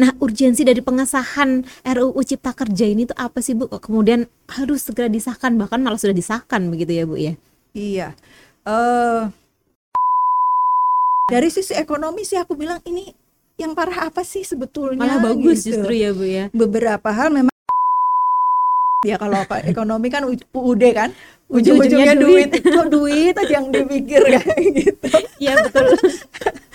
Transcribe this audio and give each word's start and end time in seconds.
Nah, 0.00 0.10
urgensi 0.20 0.64
dari 0.64 0.80
pengesahan 0.80 1.64
RUU 1.84 2.20
Cipta 2.24 2.56
Kerja 2.56 2.86
ini 2.88 3.04
tuh 3.04 3.16
apa 3.18 3.44
sih 3.44 3.52
Bu? 3.52 3.68
Kok 3.68 3.82
kemudian 3.92 4.24
harus 4.48 4.88
segera 4.88 5.08
disahkan 5.12 5.56
bahkan 5.60 5.84
malah 5.84 6.00
sudah 6.00 6.16
disahkan 6.16 6.72
begitu 6.72 6.92
ya 6.96 7.04
Bu 7.04 7.16
ya? 7.20 7.34
Iya. 7.76 8.08
Uh, 8.62 9.28
dari 11.28 11.48
sisi 11.52 11.76
ekonomi 11.76 12.24
sih 12.24 12.38
aku 12.40 12.56
bilang 12.56 12.80
ini 12.88 13.12
yang 13.60 13.76
parah 13.76 14.08
apa 14.08 14.24
sih 14.24 14.44
sebetulnya? 14.44 15.00
Malah 15.00 15.20
bagus 15.20 15.64
gitu. 15.64 15.76
justru 15.76 15.92
ya 15.92 16.10
Bu 16.16 16.24
ya. 16.24 16.44
Beberapa 16.56 17.12
hal 17.12 17.28
memang 17.32 17.52
ya 19.02 19.18
kalau 19.18 19.36
apa 19.36 19.60
ekonomi 19.72 20.08
kan 20.08 20.24
UUD 20.30 20.82
kan 20.94 21.10
ujung-ujungnya 21.52 22.16
duit. 22.16 22.48
duit 22.48 22.64
kok 22.64 22.88
duit 22.88 23.34
aja 23.36 23.60
yang 23.60 23.68
dipikir 23.68 24.22
kayak 24.40 24.62
gitu 24.72 25.08
Iya 25.42 25.58
betul. 25.68 25.86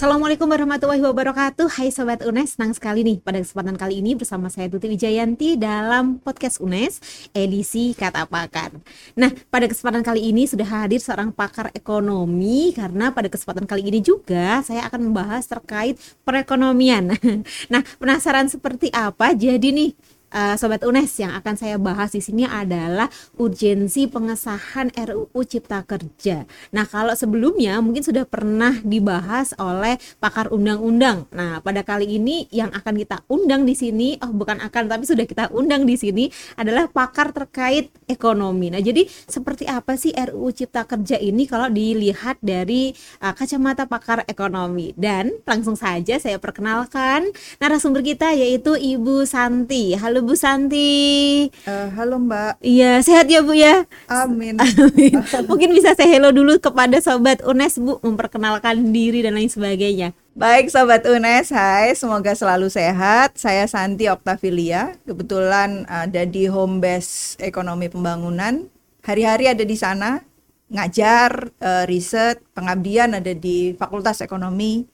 Assalamualaikum 0.00 0.48
warahmatullahi 0.48 1.04
wabarakatuh. 1.04 1.76
Hai 1.76 1.92
Sobat 1.92 2.24
UNES, 2.24 2.56
senang 2.56 2.72
sekali 2.72 3.04
nih 3.04 3.20
pada 3.20 3.36
kesempatan 3.36 3.76
kali 3.76 4.00
ini 4.00 4.16
bersama 4.16 4.48
saya 4.48 4.64
Tuti 4.72 4.88
Wijayanti 4.88 5.60
dalam 5.60 6.16
podcast 6.24 6.56
UNES 6.56 7.04
edisi 7.36 7.92
Kata 7.92 8.24
Pakar 8.24 8.80
Nah 9.12 9.28
pada 9.52 9.68
kesempatan 9.68 10.00
kali 10.00 10.32
ini 10.32 10.48
sudah 10.48 10.64
hadir 10.64 11.04
seorang 11.04 11.36
pakar 11.36 11.68
ekonomi 11.76 12.72
Karena 12.72 13.12
pada 13.12 13.28
kesempatan 13.28 13.68
kali 13.68 13.92
ini 13.92 14.00
juga 14.00 14.64
saya 14.64 14.88
akan 14.88 15.12
membahas 15.12 15.44
terkait 15.44 16.00
perekonomian. 16.24 17.12
Nah 17.68 17.84
penasaran 18.00 18.48
seperti 18.48 18.88
apa? 18.96 19.36
Jadi 19.36 19.68
nih 19.68 19.90
uh, 20.34 20.54
sobat 20.56 20.82
UNES 20.86 21.22
yang 21.22 21.32
akan 21.34 21.54
saya 21.58 21.76
bahas 21.76 22.14
di 22.14 22.22
sini 22.22 22.46
adalah 22.46 23.10
urgensi 23.36 24.06
pengesahan 24.06 24.94
RUU 24.94 25.40
Cipta 25.46 25.82
Kerja. 25.84 26.46
Nah, 26.74 26.86
kalau 26.86 27.14
sebelumnya 27.14 27.78
mungkin 27.82 28.02
sudah 28.02 28.24
pernah 28.26 28.78
dibahas 28.82 29.52
oleh 29.58 29.98
pakar 30.22 30.50
undang-undang. 30.50 31.26
Nah, 31.34 31.60
pada 31.60 31.82
kali 31.82 32.18
ini 32.18 32.46
yang 32.54 32.70
akan 32.70 32.94
kita 32.96 33.22
undang 33.26 33.66
di 33.66 33.74
sini, 33.74 34.16
oh 34.22 34.32
bukan 34.32 34.62
akan 34.62 34.90
tapi 34.90 35.04
sudah 35.06 35.26
kita 35.26 35.50
undang 35.54 35.84
di 35.86 35.94
sini 35.98 36.30
adalah 36.56 36.86
pakar 36.90 37.34
terkait 37.34 37.92
ekonomi. 38.06 38.72
Nah, 38.72 38.82
jadi 38.82 39.06
seperti 39.06 39.66
apa 39.66 39.94
sih 39.98 40.14
RUU 40.14 40.50
Cipta 40.54 40.86
Kerja 40.86 41.18
ini 41.18 41.46
kalau 41.46 41.68
dilihat 41.70 42.38
dari 42.42 42.94
uh, 43.22 43.34
kacamata 43.34 43.86
pakar 43.86 44.24
ekonomi? 44.26 44.92
Dan 44.94 45.42
langsung 45.44 45.74
saja 45.74 46.18
saya 46.18 46.38
perkenalkan 46.38 47.30
narasumber 47.58 48.02
kita 48.04 48.32
yaitu 48.34 48.76
Ibu 48.76 49.26
Santi. 49.26 49.94
Halo 49.96 50.19
Bu 50.20 50.36
Santi. 50.36 51.48
Uh, 51.64 51.88
halo 51.96 52.20
Mbak. 52.20 52.60
Iya, 52.60 53.00
sehat 53.00 53.26
ya 53.28 53.40
Bu 53.40 53.56
ya? 53.56 53.84
Amin. 54.06 54.56
Amin. 54.62 55.16
Mungkin 55.48 55.72
bisa 55.72 55.96
saya 55.96 56.08
hello 56.08 56.30
dulu 56.30 56.60
kepada 56.60 57.00
sobat 57.00 57.40
UNES 57.42 57.80
Bu, 57.80 57.98
memperkenalkan 58.04 58.92
diri 58.92 59.24
dan 59.24 59.36
lain 59.36 59.48
sebagainya. 59.48 60.16
Baik 60.30 60.70
Sobat 60.70 61.02
UNES, 61.02 61.50
hai 61.50 61.92
semoga 61.98 62.30
selalu 62.32 62.70
sehat. 62.70 63.34
Saya 63.34 63.66
Santi 63.66 64.06
Oktavilia, 64.06 64.94
kebetulan 65.02 65.84
ada 65.90 66.22
di 66.22 66.46
Home 66.46 66.78
Base 66.78 67.34
Ekonomi 67.42 67.90
Pembangunan. 67.90 68.70
Hari-hari 69.02 69.50
ada 69.50 69.66
di 69.66 69.74
sana, 69.74 70.22
ngajar, 70.70 71.50
uh, 71.58 71.84
riset, 71.84 72.38
pengabdian 72.54 73.18
ada 73.18 73.34
di 73.34 73.74
Fakultas 73.74 74.22
Ekonomi 74.22 74.86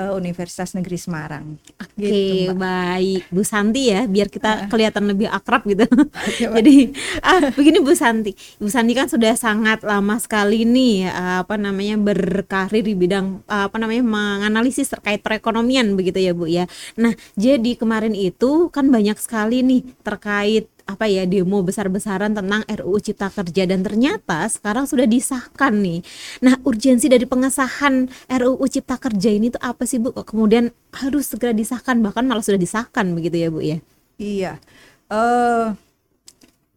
uh, 0.00 0.12
Universitas 0.16 0.72
Negeri 0.76 0.98
Semarang. 1.00 1.58
Oke, 1.80 2.04
gitu, 2.04 2.52
baik 2.56 3.28
Bu 3.32 3.42
Santi 3.42 3.92
ya, 3.92 4.04
biar 4.04 4.28
kita 4.28 4.68
kelihatan 4.68 5.08
lebih 5.08 5.28
akrab 5.28 5.64
gitu. 5.64 5.84
Jadi 6.56 6.92
ah 7.24 7.52
begini 7.52 7.80
Bu 7.80 7.92
Santi, 7.96 8.32
Bu 8.60 8.68
Santi 8.68 8.92
kan 8.92 9.08
sudah 9.08 9.32
sangat 9.36 9.82
lama 9.82 10.16
sekali 10.20 10.64
nih 10.64 11.08
apa 11.44 11.56
namanya 11.56 11.96
berkarir 11.96 12.84
di 12.84 12.94
bidang 12.94 13.42
apa 13.48 13.76
namanya 13.80 14.04
menganalisis 14.04 14.92
terkait 14.92 15.20
perekonomian 15.24 15.96
begitu 15.96 16.20
ya 16.20 16.32
Bu 16.36 16.46
ya. 16.46 16.68
Nah, 17.00 17.16
jadi 17.34 17.76
kemarin 17.76 18.12
itu 18.12 18.68
kan 18.70 18.88
banyak 18.88 19.16
sekali 19.16 19.64
nih 19.64 19.82
terkait 20.04 20.75
apa 20.86 21.10
ya 21.10 21.26
demo 21.26 21.66
besar-besaran 21.66 22.30
tentang 22.30 22.62
RUU 22.62 23.02
Cipta 23.02 23.26
Kerja 23.26 23.66
dan 23.66 23.82
ternyata 23.82 24.46
sekarang 24.46 24.86
sudah 24.86 25.04
disahkan 25.04 25.82
nih. 25.82 26.00
Nah, 26.46 26.62
urgensi 26.62 27.10
dari 27.10 27.26
pengesahan 27.26 28.06
RUU 28.30 28.64
Cipta 28.70 28.94
Kerja 28.94 29.34
ini 29.34 29.50
tuh 29.50 29.58
apa 29.58 29.82
sih 29.82 29.98
Bu? 29.98 30.14
Kok 30.14 30.22
kemudian 30.22 30.70
harus 30.94 31.26
segera 31.26 31.50
disahkan 31.50 31.98
bahkan 31.98 32.22
malah 32.22 32.46
sudah 32.46 32.62
disahkan 32.62 33.10
begitu 33.18 33.36
ya 33.42 33.48
Bu 33.50 33.60
ya? 33.66 33.78
Iya. 34.16 34.52
Uh, 35.10 35.74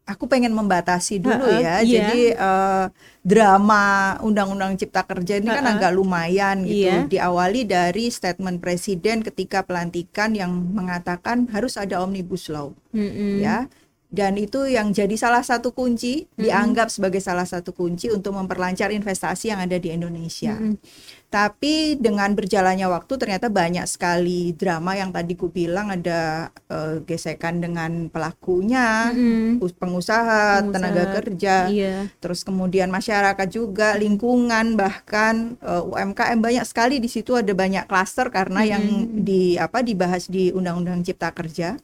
aku 0.10 0.26
pengen 0.26 0.58
membatasi 0.58 1.22
dulu 1.22 1.46
uh, 1.46 1.54
uh, 1.54 1.62
ya. 1.62 1.74
Iya. 1.86 1.86
Jadi 1.86 2.22
uh, 2.34 2.86
drama 3.22 4.18
Undang-Undang 4.26 4.82
Cipta 4.82 5.06
Kerja 5.06 5.38
ini 5.38 5.54
uh, 5.54 5.54
uh. 5.54 5.58
kan 5.62 5.66
agak 5.78 5.92
lumayan 5.94 6.66
gitu. 6.66 6.90
Iya. 6.90 7.06
Diawali 7.06 7.62
dari 7.70 8.10
statement 8.10 8.58
Presiden 8.58 9.22
ketika 9.22 9.62
pelantikan 9.62 10.34
yang 10.34 10.50
mengatakan 10.74 11.46
harus 11.54 11.78
ada 11.78 12.02
omnibus 12.02 12.50
law, 12.50 12.74
mm 12.90 12.98
-hmm. 13.06 13.34
ya 13.38 13.70
dan 14.10 14.42
itu 14.42 14.66
yang 14.66 14.90
jadi 14.90 15.14
salah 15.14 15.46
satu 15.46 15.70
kunci 15.70 16.26
mm-hmm. 16.26 16.42
dianggap 16.42 16.90
sebagai 16.90 17.22
salah 17.22 17.46
satu 17.46 17.78
kunci 17.78 18.10
untuk 18.10 18.34
memperlancar 18.34 18.90
investasi 18.90 19.54
yang 19.54 19.62
ada 19.62 19.78
di 19.78 19.94
Indonesia. 19.94 20.58
Mm-hmm. 20.58 20.82
Tapi 21.30 21.94
dengan 22.02 22.34
berjalannya 22.34 22.90
waktu 22.90 23.14
ternyata 23.22 23.54
banyak 23.54 23.86
sekali 23.86 24.58
drama 24.58 24.98
yang 24.98 25.14
tadi 25.14 25.38
ku 25.38 25.54
bilang 25.54 25.94
ada 25.94 26.50
uh, 26.74 27.06
gesekan 27.06 27.62
dengan 27.62 28.10
pelakunya, 28.10 29.14
mm-hmm. 29.14 29.62
pengusaha, 29.78 29.78
pengusaha, 29.78 30.74
tenaga 30.74 31.04
kerja, 31.22 31.56
iya. 31.70 32.10
terus 32.18 32.42
kemudian 32.42 32.90
masyarakat 32.90 33.46
juga, 33.46 33.94
lingkungan 33.94 34.74
bahkan 34.74 35.54
uh, 35.62 35.86
eh, 35.86 36.02
UMKM 36.02 36.42
banyak 36.42 36.66
sekali 36.66 36.98
di 36.98 37.06
situ 37.06 37.38
ada 37.38 37.54
banyak 37.54 37.86
klaster 37.86 38.34
karena 38.34 38.66
mm-hmm. 38.66 38.74
yang 38.74 38.86
di 39.22 39.54
apa 39.62 39.86
dibahas 39.86 40.26
di 40.26 40.50
Undang-Undang 40.50 41.06
Cipta 41.06 41.30
Kerja. 41.30 41.78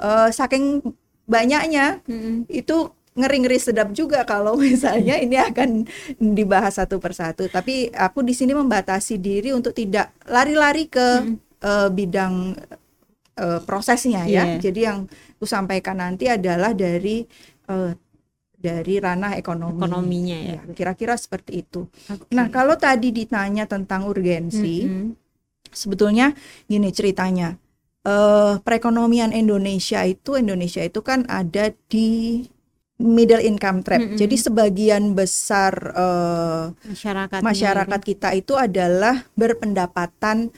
Uh, 0.00 0.32
saking 0.32 0.80
banyaknya 1.24 2.04
hmm. 2.04 2.48
itu 2.52 2.92
ngeri-ngeri 3.14 3.58
sedap 3.62 3.94
juga 3.94 4.26
kalau 4.26 4.58
misalnya 4.62 5.18
ini 5.18 5.38
akan 5.38 5.86
dibahas 6.18 6.78
satu 6.82 6.98
persatu. 6.98 7.46
Tapi 7.46 7.90
aku 7.94 8.26
di 8.26 8.34
sini 8.34 8.52
membatasi 8.52 9.18
diri 9.22 9.54
untuk 9.54 9.72
tidak 9.72 10.12
lari-lari 10.26 10.90
ke 10.90 11.22
hmm. 11.22 11.36
uh, 11.62 11.88
bidang 11.90 12.58
uh, 13.38 13.60
prosesnya 13.62 14.26
yeah. 14.26 14.44
ya. 14.46 14.58
Iya. 14.58 14.62
Jadi 14.70 14.80
yang 14.82 14.98
aku 15.38 15.46
sampaikan 15.46 16.02
nanti 16.02 16.26
adalah 16.26 16.74
dari 16.74 17.22
uh, 17.70 17.94
dari 18.64 18.96
ranah 18.96 19.36
ekonomi. 19.36 19.76
Ekonominya 19.76 20.38
ya. 20.40 20.60
ya 20.64 20.72
kira-kira 20.72 21.14
seperti 21.20 21.60
itu. 21.68 21.84
Okay. 22.08 22.32
Nah, 22.32 22.48
kalau 22.48 22.80
tadi 22.80 23.12
ditanya 23.12 23.68
tentang 23.68 24.08
urgensi, 24.08 24.88
-hmm. 24.88 25.12
sebetulnya 25.68 26.32
gini 26.64 26.88
ceritanya 26.88 27.60
uh, 28.04 28.60
perekonomian 28.62 29.32
Indonesia 29.34 30.04
itu 30.06 30.36
Indonesia 30.38 30.84
itu 30.84 31.00
kan 31.00 31.24
ada 31.26 31.72
di 31.88 32.44
middle 33.00 33.42
income 33.42 33.82
trap. 33.82 34.00
Mm 34.00 34.08
-hmm. 34.14 34.18
Jadi 34.20 34.36
sebagian 34.38 35.02
besar 35.18 35.72
uh, 35.96 36.70
masyarakat 36.86 37.40
masyarakat 37.42 38.00
kita 38.00 38.28
itu 38.38 38.54
adalah 38.54 39.26
berpendapatan 39.34 40.54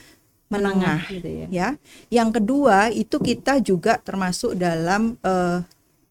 menengah, 0.47 1.03
gitu 1.11 1.27
ya. 1.27 1.47
ya. 1.51 1.69
Yang 2.07 2.39
kedua 2.39 2.95
itu 2.95 3.19
kita 3.19 3.59
juga 3.59 3.99
termasuk 3.99 4.55
dalam 4.55 5.19
uh, 5.27 5.59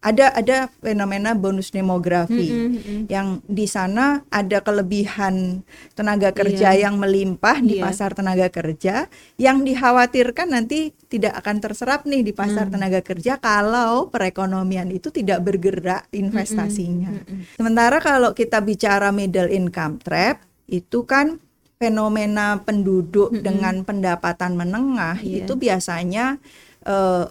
ada 0.06 0.30
ada 0.38 0.70
fenomena 0.86 1.34
bonus 1.34 1.74
demografi 1.74 2.54
mm 2.54 2.70
-hmm. 2.78 3.00
yang 3.10 3.42
di 3.50 3.66
sana 3.66 4.22
ada 4.30 4.62
kelebihan 4.62 5.66
tenaga 5.98 6.30
kerja 6.30 6.78
yeah. 6.78 6.86
yang 6.86 7.02
melimpah 7.02 7.58
di 7.66 7.82
yeah. 7.82 7.90
pasar 7.90 8.14
tenaga 8.14 8.54
kerja 8.54 9.10
yang 9.42 9.66
dikhawatirkan 9.66 10.54
nanti 10.54 10.94
tidak 11.10 11.34
akan 11.42 11.58
terserap 11.58 12.06
nih 12.06 12.22
di 12.22 12.38
pasar 12.38 12.70
mm. 12.70 12.74
tenaga 12.78 13.02
kerja 13.02 13.42
kalau 13.42 14.14
perekonomian 14.14 14.94
itu 14.94 15.10
tidak 15.10 15.42
bergerak 15.42 16.06
investasinya. 16.14 17.10
Mm 17.10 17.26
-hmm. 17.26 17.42
Sementara 17.58 17.98
kalau 17.98 18.38
kita 18.38 18.62
bicara 18.62 19.10
middle 19.10 19.50
income 19.50 19.98
trap 20.06 20.46
itu 20.70 21.02
kan 21.10 21.42
fenomena 21.82 22.62
penduduk 22.62 23.34
mm 23.34 23.38
-hmm. 23.42 23.46
dengan 23.46 23.76
pendapatan 23.82 24.54
menengah 24.54 25.18
yeah. 25.26 25.42
itu 25.42 25.58
biasanya 25.58 26.38
uh, 26.86 27.26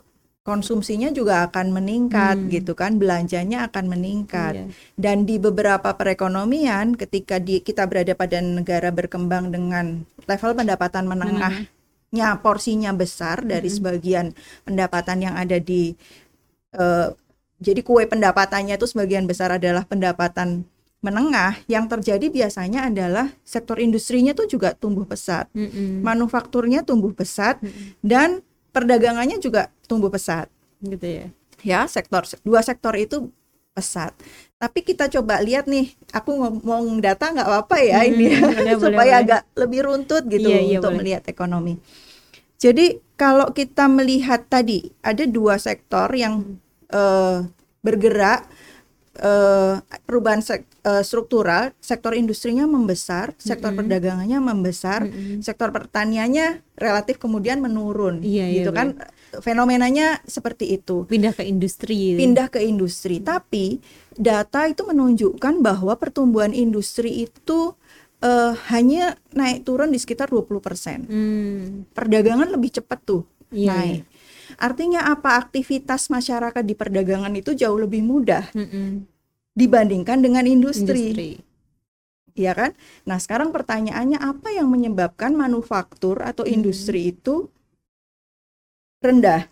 konsumsinya 0.45 1.09
juga 1.09 1.49
akan 1.49 1.73
meningkat 1.73 2.37
hmm. 2.37 2.49
gitu 2.53 2.77
kan 2.77 3.01
belanjanya 3.01 3.65
akan 3.65 3.89
meningkat 3.89 4.53
iya. 4.53 4.65
dan 5.01 5.25
di 5.25 5.41
beberapa 5.41 5.97
perekonomian 5.97 7.01
ketika 7.01 7.41
di, 7.41 7.65
kita 7.65 7.89
berada 7.89 8.13
pada 8.13 8.45
negara 8.45 8.93
berkembang 8.93 9.49
dengan 9.49 10.05
level 10.29 10.53
pendapatan 10.53 11.09
menengahnya 11.09 12.29
hmm. 12.37 12.41
porsinya 12.45 12.93
besar 12.93 13.41
dari 13.41 13.73
hmm. 13.73 13.77
sebagian 13.81 14.27
pendapatan 14.69 15.25
yang 15.25 15.35
ada 15.35 15.57
di 15.57 15.97
uh, 16.77 17.09
jadi 17.65 17.81
kue 17.81 18.05
pendapatannya 18.05 18.77
itu 18.77 18.85
sebagian 18.85 19.25
besar 19.25 19.57
adalah 19.57 19.89
pendapatan 19.89 20.69
menengah 21.01 21.57
yang 21.73 21.89
terjadi 21.89 22.29
biasanya 22.29 22.93
adalah 22.93 23.33
sektor 23.49 23.81
industrinya 23.81 24.37
tuh 24.37 24.45
juga 24.45 24.77
tumbuh 24.77 25.09
pesat 25.09 25.49
hmm. 25.57 26.05
manufakturnya 26.05 26.85
tumbuh 26.85 27.17
pesat 27.17 27.65
hmm. 27.65 28.05
dan 28.05 28.45
perdagangannya 28.77 29.41
juga 29.41 29.73
tumbuh 29.89 30.11
pesat 30.13 30.49
gitu 30.85 31.07
ya 31.07 31.27
ya 31.65 31.89
sektor 31.89 32.23
dua 32.45 32.61
sektor 32.61 32.93
itu 32.99 33.31
pesat. 33.75 34.15
Tapi 34.55 34.87
kita 34.87 35.11
coba 35.11 35.43
lihat 35.43 35.67
nih, 35.67 35.91
aku 36.15 36.31
ngomong 36.39 37.03
data 37.03 37.35
nggak 37.35 37.43
apa-apa 37.43 37.77
ya 37.83 38.07
Hmm, 38.07 38.07
ini 38.07 38.31
ya, 38.31 38.39
boleh, 38.55 38.75
boleh, 38.83 39.01
supaya 39.01 39.13
boleh. 39.13 39.27
agak 39.27 39.43
lebih 39.59 39.81
runtut 39.83 40.23
gitu 40.31 40.47
Iya, 40.47 40.59
iya, 40.63 40.79
untuk 40.79 40.91
boleh. 40.91 40.99
melihat 41.03 41.23
ekonomi. 41.27 41.75
Jadi 42.59 43.03
kalau 43.19 43.51
kita 43.53 43.91
melihat 43.91 44.47
tadi 44.49 44.89
ada 45.05 45.25
dua 45.29 45.59
sektor 45.61 46.09
yang 46.15 46.59
eh, 46.91 47.39
bergerak 47.85 48.49
eh, 49.21 49.75
perubahan 50.07 50.43
sek- 50.43 50.67
eh, 50.87 51.03
struktural, 51.07 51.75
sektor 51.79 52.13
industrinya 52.17 52.67
membesar, 52.67 53.35
sektor 53.39 53.71
Mm-mm. 53.71 53.79
perdagangannya 53.79 54.39
membesar, 54.43 55.07
Mm-mm. 55.07 55.43
sektor 55.45 55.71
pertaniannya 55.71 56.63
relatif 56.79 57.19
kemudian 57.23 57.61
menurun, 57.63 58.23
Iya, 58.25 58.45
iya, 58.49 58.63
gitu 58.63 58.71
kan? 58.75 58.99
Fenomenanya 59.41 60.21
seperti 60.25 60.77
itu 60.77 61.07
pindah 61.07 61.33
ke 61.33 61.43
industri. 61.43 62.15
pindah 62.15 62.47
ke 62.47 62.61
industri. 62.61 63.19
Tapi 63.19 63.81
data 64.15 64.67
itu 64.67 64.85
menunjukkan 64.85 65.59
bahwa 65.59 65.95
pertumbuhan 65.97 66.53
industri 66.53 67.25
itu 67.25 67.75
eh, 68.21 68.53
hanya 68.71 69.17
naik 69.33 69.65
turun 69.65 69.91
di 69.91 69.99
sekitar 69.99 70.29
20%. 70.29 71.07
Hmm, 71.07 71.89
Perdagangan 71.91 72.49
lebih 72.49 72.77
cepat 72.77 73.01
tuh 73.03 73.23
Iya, 73.51 73.71
naik. 73.71 74.01
Artinya 74.57 75.09
apa? 75.09 75.39
Aktivitas 75.39 76.09
masyarakat 76.09 76.63
di 76.63 76.75
perdagangan 76.75 77.33
itu 77.35 77.55
jauh 77.55 77.79
lebih 77.79 78.03
mudah 78.03 78.51
mm-mm. 78.53 79.07
dibandingkan 79.53 80.21
dengan 80.21 80.45
industri, 80.45 81.15
industri. 81.15 81.31
ya 82.35 82.51
kan? 82.53 82.75
Nah, 83.07 83.19
sekarang 83.23 83.55
pertanyaannya 83.55 84.19
apa 84.19 84.51
yang 84.51 84.67
menyebabkan 84.67 85.35
manufaktur 85.35 86.19
atau 86.19 86.43
Hmm. 86.43 86.55
industri 86.61 87.15
itu 87.15 87.47
rendah 89.05 89.43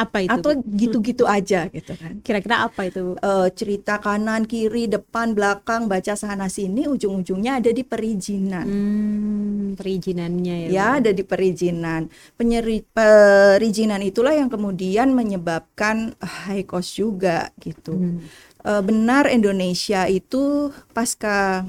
Apa 0.00 0.24
itu? 0.24 0.32
atau 0.32 0.50
gitu-gitu 0.64 1.28
aja 1.28 1.68
gitu 1.68 1.92
kan? 1.92 2.24
Kira-kira 2.24 2.64
apa 2.64 2.88
itu? 2.88 3.04
Bu? 3.04 3.12
eh, 3.20 3.48
cerita 3.52 4.00
kanan 4.00 4.48
kiri 4.48 4.88
depan 4.88 5.36
belakang 5.36 5.92
baca 5.92 6.16
sana 6.16 6.48
sini 6.48 6.88
ujung-ujungnya 6.88 7.60
ada 7.60 7.68
di 7.68 7.84
perizinan 7.84 8.64
Hmm, 8.64 9.76
perizinannya 9.76 10.56
ya. 10.56 10.68
ya 10.72 10.86
ada 11.04 11.12
di 11.12 11.20
perizinan 11.20 12.08
Penyeri- 12.32 12.80
perizinan 12.88 14.00
itulah 14.00 14.32
yang 14.32 14.48
kemudian 14.48 15.12
menyebabkan 15.12 16.16
high 16.48 16.64
cost 16.64 16.96
juga 16.96 17.52
gitu 17.60 17.92
Hmm. 18.00 18.24
Eh, 18.60 18.82
benar 18.84 19.24
Indonesia 19.28 20.04
itu 20.04 20.68
pasca 20.92 21.64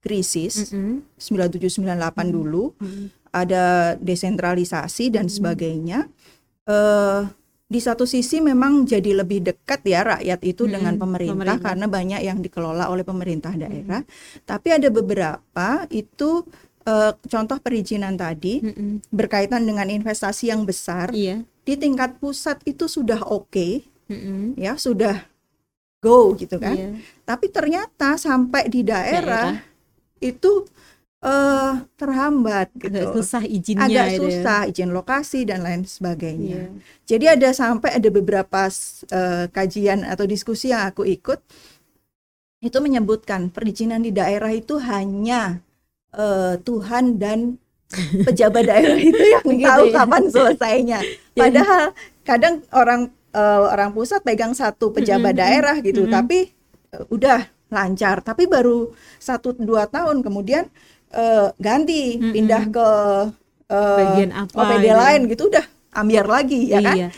krisis 0.00 0.72
Mm-mm. 0.72 1.04
9798 1.16 2.32
dulu 2.32 2.72
Mm-mm. 2.76 3.08
Ada 3.30 3.94
desentralisasi 3.98 5.14
dan 5.14 5.26
sebagainya 5.30 6.10
eh 6.66 7.22
di 7.70 7.78
satu 7.78 8.02
sisi 8.02 8.42
memang 8.42 8.82
jadi 8.82 9.22
lebih 9.22 9.46
dekat 9.46 9.86
ya 9.86 10.02
rakyat 10.02 10.42
itu 10.42 10.66
Mm-mm, 10.66 10.74
dengan 10.74 10.94
pemerintah, 10.98 11.38
pemerintah. 11.38 11.62
karena 11.70 11.86
banyak 11.86 12.20
yang 12.26 12.38
dikelola 12.42 12.90
oleh 12.90 13.06
pemerintah 13.06 13.54
daerah. 13.54 14.02
Tapi 14.42 14.74
ada 14.74 14.90
beberapa 14.90 15.86
itu 15.86 16.42
eh, 16.82 17.14
contoh 17.14 17.58
perizinan 17.62 18.18
tadi 18.18 18.58
Mm-mm. 18.58 19.06
berkaitan 19.14 19.62
dengan 19.62 19.86
investasi 19.86 20.50
yang 20.50 20.66
besar 20.66 21.14
Iya. 21.14 21.46
di 21.62 21.78
tingkat 21.78 22.18
pusat 22.18 22.58
itu 22.66 22.90
sudah 22.90 23.22
oke 23.22 23.86
Mm-mm. 24.10 24.58
ya 24.58 24.74
sudah 24.74 25.30
go 26.02 26.34
gitu 26.34 26.58
kan. 26.58 26.74
Iya. 26.74 26.90
Tapi 27.22 27.54
ternyata 27.54 28.18
sampai 28.18 28.66
di 28.66 28.82
daerah, 28.82 29.62
itu 30.18 30.66
eh 31.20 31.72
terhambat 32.00 32.72
Agak 32.80 33.12
gitu. 33.12 33.20
susah 33.20 33.44
izinnya 33.44 33.84
Agak 33.84 34.06
itu 34.16 34.24
ya. 34.24 34.32
susah 34.40 34.58
izin 34.72 34.90
lokasi 34.96 35.44
dan 35.44 35.60
lain 35.60 35.84
sebagainya. 35.84 36.72
Iya. 36.72 36.80
Jadi 37.04 37.24
ada 37.28 37.48
sampai 37.52 37.92
ada 38.00 38.08
beberapa 38.08 38.72
eh, 39.12 39.44
kajian 39.52 40.00
atau 40.08 40.24
diskusi 40.24 40.72
yang 40.72 40.88
aku 40.88 41.04
ikut 41.04 41.44
itu 42.60 42.76
menyebutkan 42.80 43.48
perizinan 43.52 44.00
di 44.00 44.12
daerah 44.16 44.48
itu 44.52 44.80
hanya 44.80 45.60
eh, 46.16 46.56
Tuhan 46.60 47.20
dan 47.20 47.60
pejabat 48.24 48.64
daerah 48.64 48.96
itu 49.12 49.20
yang 49.20 49.44
Begitu 49.44 49.68
tahu 49.68 49.84
ya. 49.88 49.94
kapan 50.00 50.22
selesainya. 50.32 50.98
Padahal 51.36 51.82
kadang 52.24 52.64
orang 52.72 53.12
eh, 53.36 53.60
orang 53.68 53.92
pusat 53.92 54.24
pegang 54.24 54.56
satu 54.56 54.88
pejabat 54.88 55.36
daerah 55.36 55.76
gitu, 55.84 56.08
tapi 56.08 56.48
eh, 56.96 57.04
udah 57.12 57.44
lancar. 57.68 58.24
Tapi 58.24 58.48
baru 58.48 58.92
satu 59.20 59.52
dua 59.56 59.84
tahun 59.84 60.24
kemudian 60.24 60.64
eh, 61.12 61.48
ganti 61.58 62.16
Mm-mm. 62.16 62.32
pindah 62.32 62.62
ke 62.70 62.88
eh, 63.70 63.98
Bagian 63.98 64.30
apa 64.34 64.54
OPD 64.56 64.84
gitu. 64.84 64.96
lain 64.96 65.20
gitu 65.28 65.42
udah 65.50 65.64
ambiar 65.92 66.26
lagi 66.26 66.70
ya 66.70 66.80
kan? 66.80 66.96
Iya. 66.96 67.08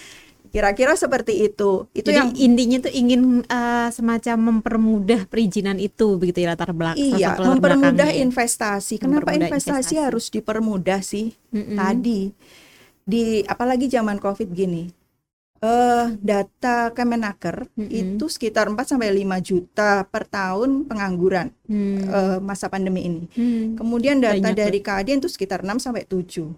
Kira-kira 0.53 0.93
seperti 0.93 1.49
itu. 1.49 1.89
Itu 1.97 2.13
Jadi 2.13 2.17
yang 2.17 2.29
intinya 2.37 2.85
tuh 2.85 2.93
ingin 2.93 3.41
eh, 3.41 3.89
semacam 3.89 4.37
mempermudah 4.53 5.25
perizinan 5.25 5.81
itu 5.81 6.21
begitu 6.21 6.45
ya 6.45 6.53
latar 6.53 6.77
belakang. 6.77 7.01
iya, 7.01 7.41
mempermudah 7.41 8.13
investasi. 8.13 9.01
Kenapa 9.01 9.33
Mempermudah 9.33 9.49
investasi, 9.49 9.97
investasi. 9.97 10.05
harus 10.05 10.29
dipermudah 10.29 11.01
sih? 11.01 11.33
Mm-mm. 11.57 11.77
Tadi 11.81 12.21
di 13.03 13.43
apalagi 13.49 13.89
zaman 13.89 14.21
Covid 14.21 14.53
gini. 14.53 15.02
Eh 15.63 16.07
data 16.19 16.91
Kemenaker 16.91 17.71
Mm-mm. 17.73 17.87
itu 17.87 18.27
sekitar 18.27 18.67
4 18.67 18.83
sampai 18.85 19.15
5 19.15 19.39
juta 19.41 20.03
per 20.05 20.27
tahun 20.27 20.85
pengangguran 20.85 21.55
Hmm. 21.65 22.03
eh, 22.03 22.39
masa 22.39 22.67
pandemi 22.67 23.07
ini. 23.07 23.23
Hmm. 23.31 23.79
Kemudian 23.79 24.19
data 24.19 24.43
Banyak 24.43 24.59
dari 24.59 24.83
Kadin 24.83 25.23
itu 25.23 25.31
sekitar 25.31 25.63
6 25.63 25.79
sampai 25.79 26.03
7. 26.03 26.51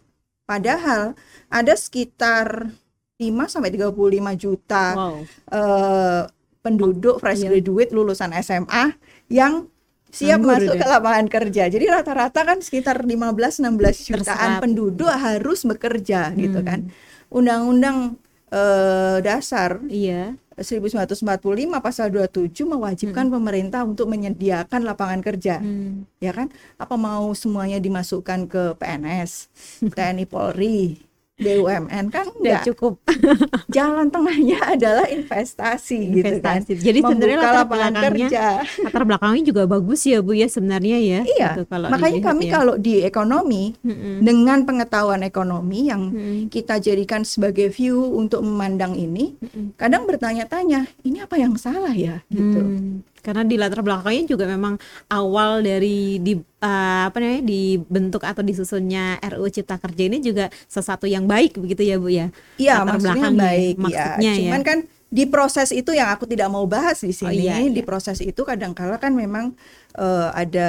Padahal 0.43 1.13
ada 1.47 1.75
sekitar 1.75 2.73
5 3.15 3.45
sampai 3.47 3.69
35 3.71 3.93
juta 4.35 4.97
Wow. 4.97 5.17
eh, 5.51 6.23
penduduk 6.59 7.21
fresh 7.21 7.45
Iya. 7.45 7.49
graduate 7.53 7.93
lulusan 7.93 8.33
SMA 8.35 8.97
yang 9.29 9.69
siap 10.09 10.41
Nganggur 10.41 10.65
masuk 10.65 10.75
udah. 10.75 10.81
ke 10.81 10.87
lapangan 10.91 11.27
kerja. 11.29 11.63
Jadi 11.69 11.85
rata-rata 11.85 12.41
kan 12.41 12.59
sekitar 12.59 13.05
15-16 13.05 14.01
jutaan 14.01 14.25
Terserap. 14.25 14.63
penduduk 14.65 15.13
harus 15.13 15.61
bekerja 15.63 16.33
gitu 16.33 16.57
Hmm. 16.57 16.67
kan. 16.67 16.81
Undang-undang 17.29 18.17
eh, 18.55 19.19
dasar 19.21 19.83
Iya. 19.85 20.39
1945 20.55 21.43
pasal 21.79 22.09
27 22.09 22.63
mewajibkan 22.65 23.27
pemerintah 23.27 23.83
untuk 23.83 24.07
menyediakan 24.07 24.87
lapangan 24.87 25.19
kerja 25.19 25.59
Hmm. 25.59 26.07
ya 26.19 26.31
kan 26.31 26.47
apa 26.77 26.95
mau 26.95 27.35
semuanya 27.35 27.77
dimasukkan 27.77 28.47
ke 28.47 28.79
PNS 28.79 29.51
TNI 29.99 30.25
Polri 30.25 31.04
BUMN 31.35 32.15
kan 32.15 32.31
Udah 32.31 32.39
enggak 32.39 32.63
cukup 32.71 33.03
jalan 33.77 34.07
tengahnya 34.07 34.79
adalah 34.79 35.03
investasi, 35.11 36.15
gitu 36.15 36.39
kan 36.39 36.63
investasi. 36.63 36.79
Jadi 36.79 36.99
sebenarnya 37.03 37.39
latar 37.43 37.67
belakangnya 37.67 38.03
kerja 38.07 38.45
latar 38.87 39.03
belakangnya 39.03 39.43
juga 39.43 39.63
bagus 39.67 40.01
ya 40.07 40.23
Bu 40.23 40.31
ya 40.31 40.47
sebenarnya 40.47 40.99
ya. 41.03 41.21
iya 41.27 41.49
gitu, 41.59 41.67
kalau 41.67 41.91
makanya 41.91 42.21
kami 42.23 42.45
ya. 42.47 42.53
kalau 42.55 42.75
di 42.79 43.03
ekonomi 43.03 43.75
Mm-mm. 43.83 44.23
dengan 44.23 44.63
pengetahuan 44.63 45.27
ekonomi 45.27 45.91
yang 45.91 46.15
Mm-mm. 46.15 46.55
kita 46.55 46.79
jadikan 46.79 47.27
sebagai 47.27 47.67
view 47.67 48.15
untuk 48.15 48.39
memandang 48.47 48.95
ini 48.95 49.35
Mm-mm. 49.43 49.75
kadang 49.75 50.07
bertanya-tanya 50.07 50.87
ini 51.03 51.19
apa 51.19 51.35
yang 51.35 51.59
salah 51.59 51.93
ya 51.93 52.23
gitu 52.31 52.63
Hmm, 52.63 53.03
karena 53.25 53.43
di 53.43 53.57
latar 53.57 53.81
belakangnya 53.81 54.29
juga 54.29 54.45
memang 54.45 54.77
awal 55.09 55.65
dari 55.65 56.21
di 56.21 56.37
eh, 56.37 57.03
apa 57.09 57.17
namanya 57.17 57.43
dibentuk 57.43 58.21
atau 58.21 58.45
disusunnya 58.45 59.17
RUU 59.25 59.49
Cipta 59.49 59.81
Kerja 59.81 60.03
ini 60.05 60.21
juga 60.21 60.53
sesuatu 60.69 61.09
yang 61.09 61.25
baik 61.25 61.57
begitu 61.57 61.83
ya 61.89 61.97
Bu 61.97 62.13
ya. 62.13 62.29
Iya, 62.61 62.85
Latar 62.85 63.01
maksudnya 63.01 63.33
belakangnya, 63.33 63.43
baik 63.49 63.75
maksudnya 63.81 64.33
ya. 64.37 64.37
ya. 64.37 64.41
Cuman 64.45 64.63
kan 64.63 64.79
di 65.09 65.25
proses 65.31 65.71
itu 65.71 65.91
yang 65.95 66.11
aku 66.13 66.27
tidak 66.29 66.53
mau 66.53 66.67
bahas 66.69 67.01
di 67.01 67.11
Oh, 67.25 67.33
sini. 67.33 67.49
iya, 67.49 67.65
iya. 67.65 67.71
Di 67.73 67.83
proses 67.87 68.19
itu 68.21 68.43
kadang-kala 68.45 69.01
kan 69.01 69.17
memang 69.17 69.57
eh, 69.97 70.29
ada 70.37 70.69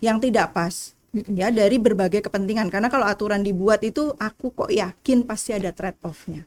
yang 0.00 0.18
tidak 0.22 0.54
pas. 0.56 0.94
Ya 1.12 1.48
dari 1.48 1.80
berbagai 1.80 2.20
kepentingan 2.28 2.68
karena 2.68 2.92
kalau 2.92 3.08
aturan 3.08 3.40
dibuat 3.40 3.80
itu 3.80 4.12
aku 4.20 4.52
kok 4.52 4.68
yakin 4.70 5.24
pasti 5.24 5.56
ada 5.56 5.72
trade 5.72 5.96
off-nya. 6.04 6.44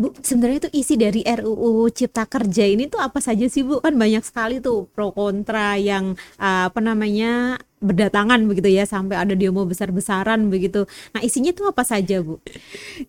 Bu, 0.00 0.16
sebenarnya 0.24 0.64
itu 0.64 0.70
isi 0.80 0.94
dari 0.96 1.20
RUU 1.20 1.92
Cipta 1.92 2.24
Kerja 2.24 2.64
ini 2.64 2.88
tuh 2.88 3.04
apa 3.04 3.20
saja 3.20 3.44
sih 3.52 3.60
Bu? 3.60 3.84
Kan 3.84 4.00
banyak 4.00 4.24
sekali 4.24 4.56
tuh 4.56 4.88
pro 4.96 5.12
kontra 5.12 5.76
yang 5.76 6.16
eh, 6.40 6.62
apa 6.72 6.80
namanya 6.80 7.60
berdatangan 7.84 8.40
begitu 8.48 8.72
ya 8.72 8.84
sampai 8.88 9.16
ada 9.20 9.36
demo 9.36 9.64
besar-besaran 9.68 10.48
begitu. 10.48 10.88
Nah, 11.12 11.20
isinya 11.20 11.52
tuh 11.52 11.68
apa 11.68 11.84
saja, 11.84 12.24
Bu? 12.24 12.40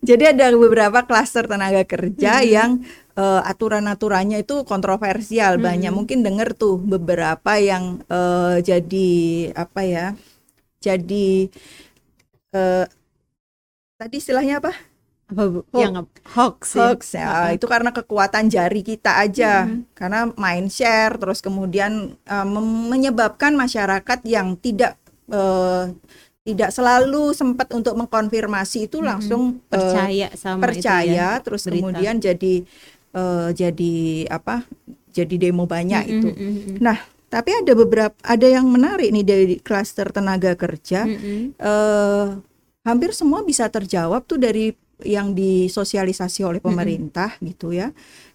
Jadi 0.04 0.36
ada 0.36 0.52
beberapa 0.52 1.00
klaster 1.08 1.48
tenaga 1.48 1.80
kerja 1.88 2.44
Hmm. 2.44 2.48
yang 2.48 2.70
eh, 3.16 3.40
aturan-aturannya 3.48 4.44
itu 4.44 4.64
kontroversial. 4.68 5.56
Hmm. 5.56 5.64
Banyak 5.64 5.92
mungkin 5.96 6.20
dengar 6.20 6.52
tuh 6.52 6.76
beberapa 6.76 7.56
yang 7.56 8.04
eh, 8.08 8.60
jadi 8.60 9.10
apa 9.56 9.80
ya? 9.84 10.06
Jadi 10.84 11.48
eh, 12.52 12.84
tadi 13.96 14.16
istilahnya 14.20 14.60
apa? 14.60 14.91
Apa, 15.32 15.42
Bu? 15.48 15.60
Hoax. 15.72 15.80
Yang 15.80 15.94
hoax 16.36 16.60
ya. 16.68 16.80
Hoax 16.84 17.00
ya. 17.16 17.28
Itu 17.56 17.64
karena 17.64 17.90
kekuatan 17.90 18.52
jari 18.52 18.84
kita 18.84 19.16
aja. 19.16 19.64
Hmm. 19.64 19.88
Karena 19.96 20.28
mind 20.36 20.68
share 20.68 21.16
terus 21.16 21.40
kemudian 21.40 22.20
mem- 22.28 22.86
menyebabkan 22.92 23.56
masyarakat 23.56 24.20
yang 24.28 24.54
tidak 24.60 25.00
eh, 25.32 25.88
tidak 26.42 26.74
selalu 26.74 27.30
sempat 27.32 27.70
untuk 27.70 27.94
mengkonfirmasi 27.94 28.90
itu 28.90 29.00
langsung 29.00 29.62
eh, 29.70 29.78
Hmm. 29.78 29.78
Percaya 29.78 30.28
sama 30.34 30.58
itu 30.58 30.60
ya. 30.60 30.60
percaya 30.68 31.28
terus 31.40 31.62
berita. 31.64 31.74
kemudian 31.80 32.14
jadi 32.18 32.54
uh, 33.14 33.48
jadi 33.54 33.94
apa 34.28 34.66
jadi 35.12 35.34
demo 35.38 35.64
banyak 35.68 36.04
Mm-mm, 36.08 36.18
itu. 36.18 36.28
Nah, 36.80 36.98
tapi 37.28 37.52
ada 37.52 37.72
beberapa 37.72 38.16
ada 38.24 38.46
yang 38.48 38.64
menarik 38.66 39.12
nih 39.12 39.24
dari 39.24 39.56
klaster 39.62 40.10
tenaga 40.10 40.52
kerja. 40.58 41.06
mm-mm. 41.06 41.54
eh 41.56 42.26
hampir 42.82 43.14
semua 43.14 43.46
bisa 43.46 43.70
terjawab 43.70 44.26
tuh 44.26 44.42
dari 44.42 44.74
yang 45.04 45.36
disosialisasi 45.36 46.46
oleh 46.46 46.60
pemerintah 46.62 47.36
gitu 47.42 47.74
ya. 47.74 47.90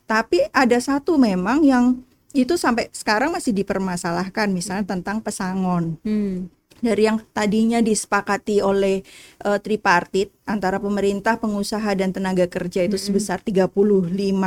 Tapi 0.08 0.40
ada 0.56 0.80
satu 0.80 1.20
memang 1.20 1.64
yang 1.68 2.00
itu 2.36 2.56
sampai 2.60 2.92
sekarang 2.94 3.34
masih 3.34 3.52
dipermasalahkan 3.56 4.48
misalnya 4.52 4.86
tentang 4.88 5.20
pesangon. 5.20 6.00
Hmm. 6.04 6.52
Dari 6.78 7.10
yang 7.10 7.18
tadinya 7.34 7.82
disepakati 7.82 8.62
oleh 8.62 9.02
eh, 9.42 9.60
tripartit 9.66 10.30
antara 10.46 10.78
pemerintah, 10.78 11.42
pengusaha 11.42 11.90
dan 11.98 12.14
tenaga 12.14 12.46
kerja 12.46 12.86
itu 12.86 13.02
sebesar 13.02 13.42
35 13.42 13.74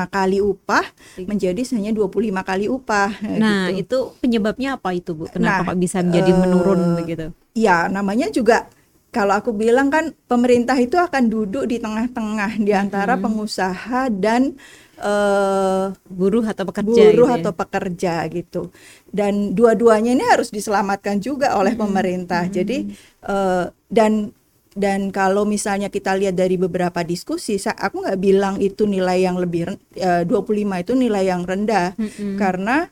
kali 0.06 0.38
upah 0.38 0.86
menjadi 1.26 1.58
hanya 1.74 1.90
25 1.90 2.30
kali 2.46 2.70
upah. 2.70 3.10
Nah, 3.34 3.74
gitu. 3.74 3.82
itu 3.82 3.98
penyebabnya 4.22 4.78
apa 4.78 4.94
itu, 4.94 5.10
Bu? 5.10 5.26
Kenapa 5.26 5.66
Nah, 5.66 5.74
kok 5.74 5.78
bisa 5.82 5.98
menjadi 6.06 6.30
eh, 6.30 6.38
menurun 6.38 6.80
begitu? 7.02 7.26
Ya, 7.50 7.90
namanya 7.90 8.30
juga 8.30 8.70
kalau 9.10 9.34
aku 9.34 9.50
bilang 9.50 9.90
kan 9.90 10.14
pemerintah 10.30 10.78
itu 10.78 10.94
akan 10.94 11.26
duduk 11.26 11.66
di 11.66 11.82
tengah-tengah 11.82 12.62
di 12.62 12.70
antara 12.70 13.18
pengusaha 13.18 14.06
dan 14.10 14.54
eh, 15.02 15.84
Buruh 16.06 16.46
atau 16.46 16.64
pekerja 16.66 17.10
buruh 17.10 17.26
gitu 17.26 17.34
ya? 17.34 17.38
atau 17.42 17.52
pekerja 17.52 18.12
gitu. 18.30 18.62
Dan 19.10 19.58
dua-duanya 19.58 20.14
ini 20.14 20.22
harus 20.22 20.54
diselamatkan 20.54 21.18
juga 21.18 21.58
oleh 21.58 21.74
pemerintah. 21.74 22.46
Jadi 22.46 22.86
eh, 23.26 23.64
dan 23.90 24.30
dan 24.78 25.10
kalau 25.10 25.42
misalnya 25.42 25.90
kita 25.90 26.14
lihat 26.14 26.38
dari 26.38 26.54
beberapa 26.54 27.02
diskusi, 27.02 27.58
aku 27.58 28.06
nggak 28.06 28.20
bilang 28.22 28.54
itu 28.62 28.86
nilai 28.86 29.26
yang 29.26 29.34
lebih 29.42 29.74
eh, 29.98 30.22
25 30.22 30.86
itu 30.86 30.92
nilai 30.94 31.26
yang 31.26 31.42
rendah 31.42 31.98
Mm-mm. 31.98 32.38
karena 32.38 32.86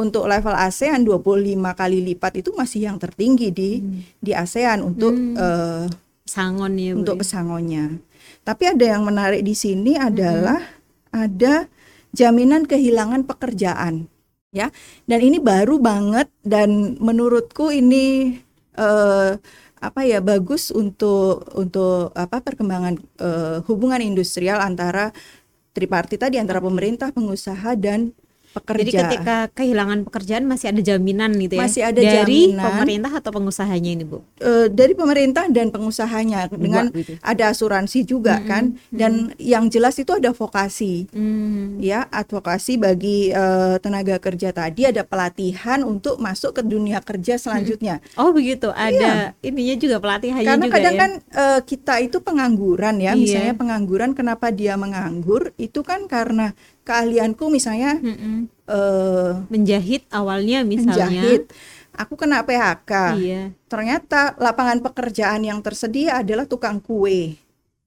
untuk 0.00 0.24
level 0.24 0.54
ASEAN 0.56 1.04
25 1.04 1.72
kali 1.76 1.98
lipat 2.12 2.40
itu 2.40 2.50
masih 2.56 2.88
yang 2.88 2.96
tertinggi 2.96 3.52
di 3.52 3.70
di 4.18 4.32
ASEAN 4.32 4.80
untuk 4.80 5.12
Hmm. 5.12 5.36
eh, 5.36 5.86
Sangon 6.22 6.78
ya, 6.78 6.94
untuk 6.94 7.18
ya? 7.18 7.20
pesangonnya. 7.20 7.84
Tapi 8.46 8.64
ada 8.70 8.84
yang 8.96 9.02
menarik 9.04 9.42
di 9.42 9.52
sini 9.52 9.98
adalah 9.98 10.62
ada 11.10 11.66
jaminan 12.14 12.64
kehilangan 12.64 13.26
pekerjaan, 13.26 14.06
ya. 14.54 14.70
Dan 15.04 15.18
ini 15.20 15.42
baru 15.42 15.76
banget 15.82 16.30
dan 16.40 16.96
menurutku 17.02 17.68
ini 17.74 18.38
eh, 18.78 19.30
apa 19.82 20.00
ya 20.06 20.22
bagus 20.22 20.70
untuk 20.70 21.42
untuk 21.58 22.14
apa 22.14 22.38
perkembangan 22.40 22.94
eh, 23.18 23.58
hubungan 23.66 23.98
industrial 24.00 24.62
antara 24.62 25.10
tripartit 25.74 26.22
tadi 26.22 26.38
antara 26.38 26.62
pemerintah, 26.62 27.10
pengusaha 27.10 27.74
dan 27.76 28.14
pekerja. 28.52 28.82
Jadi 28.82 28.92
ketika 28.94 29.36
kehilangan 29.50 30.04
pekerjaan 30.04 30.44
masih 30.44 30.68
ada 30.68 30.80
jaminan 30.80 31.32
gitu 31.34 31.56
ya? 31.56 31.60
Masih 31.60 31.82
ada 31.82 31.96
Dari 31.96 32.52
jaminan. 32.52 32.62
pemerintah 32.62 33.12
atau 33.14 33.30
pengusahanya 33.30 33.90
ini, 33.90 34.04
Bu? 34.04 34.20
Eh, 34.36 34.68
dari 34.68 34.92
pemerintah 34.92 35.48
dan 35.48 35.68
pengusahanya 35.68 36.46
dengan 36.48 36.88
gitu. 36.90 37.16
ada 37.18 37.44
asuransi 37.48 38.04
juga 38.04 38.38
kan 38.40 38.72
dan 38.88 39.32
yang 39.36 39.66
jelas 39.66 39.96
itu 39.96 40.12
ada 40.12 40.30
vokasi 40.30 41.08
Hmm. 41.08 41.78
ya 41.78 42.04
advokasi 42.06 42.76
bagi 42.76 43.28
eh, 43.28 43.76
tenaga 43.78 44.18
kerja 44.18 44.50
tadi 44.50 44.84
ada 44.84 45.02
pelatihan 45.02 45.80
untuk 45.82 46.18
masuk 46.18 46.52
ke 46.52 46.62
dunia 46.62 47.00
kerja 47.00 47.36
selanjutnya 47.36 47.98
Oh, 48.14 48.30
begitu. 48.30 48.68
Ada 48.68 49.32
ininya 49.40 49.76
juga 49.76 49.96
pelatihannya 49.96 50.44
karena 50.44 50.64
juga 50.64 50.74
kadang 50.74 50.94
ya? 50.94 51.00
kan 51.00 51.10
eh, 51.32 51.60
kita 51.62 51.94
itu 52.00 52.18
pengangguran 52.18 52.96
ya 52.96 53.12
Iya. 53.12 53.16
misalnya 53.16 53.54
pengangguran 53.54 54.10
kenapa 54.12 54.50
dia 54.50 54.74
menganggur 54.74 55.22
itu 55.56 55.80
kan 55.80 56.04
karena 56.06 56.52
keahlianku 56.82 57.46
misalnya 57.48 57.98
Mm-mm. 57.98 58.48
eh, 58.66 59.30
Menjahit 59.48 60.02
awalnya 60.10 60.62
misalnya. 60.62 61.06
menjahit 61.22 61.42
aku 61.92 62.14
kena 62.16 62.42
PHK 62.42 62.92
Iya. 63.16 63.42
ternyata 63.68 64.34
lapangan 64.36 64.80
pekerjaan 64.80 65.44
yang 65.44 65.60
tersedia 65.60 66.18
adalah 66.18 66.44
tukang 66.44 66.80
kue 66.80 67.36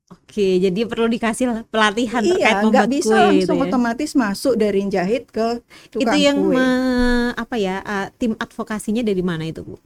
Oke, 0.05 0.61
jadi 0.61 0.85
perlu 0.85 1.09
dikasih 1.09 1.65
pelatihan 1.73 2.21
terkait 2.21 2.37
iya 2.37 2.61
nggak 2.61 2.85
membuat 2.85 2.89
bisa 2.93 3.09
kue 3.09 3.17
langsung 3.17 3.57
gitu 3.57 3.65
ya. 3.65 3.65
otomatis 3.65 4.11
masuk 4.13 4.53
dari 4.53 4.81
jahit 4.85 5.23
ke 5.33 5.47
tukang 5.89 6.13
Itu 6.13 6.17
yang 6.21 6.37
kue 6.45 6.53
me- 6.53 7.33
apa 7.33 7.55
ya? 7.57 7.81
uh, 7.81 8.07
tim 8.13 8.37
advokasinya 8.37 9.01
dari 9.01 9.25
mana 9.25 9.49
itu, 9.49 9.65
Bu? 9.65 9.81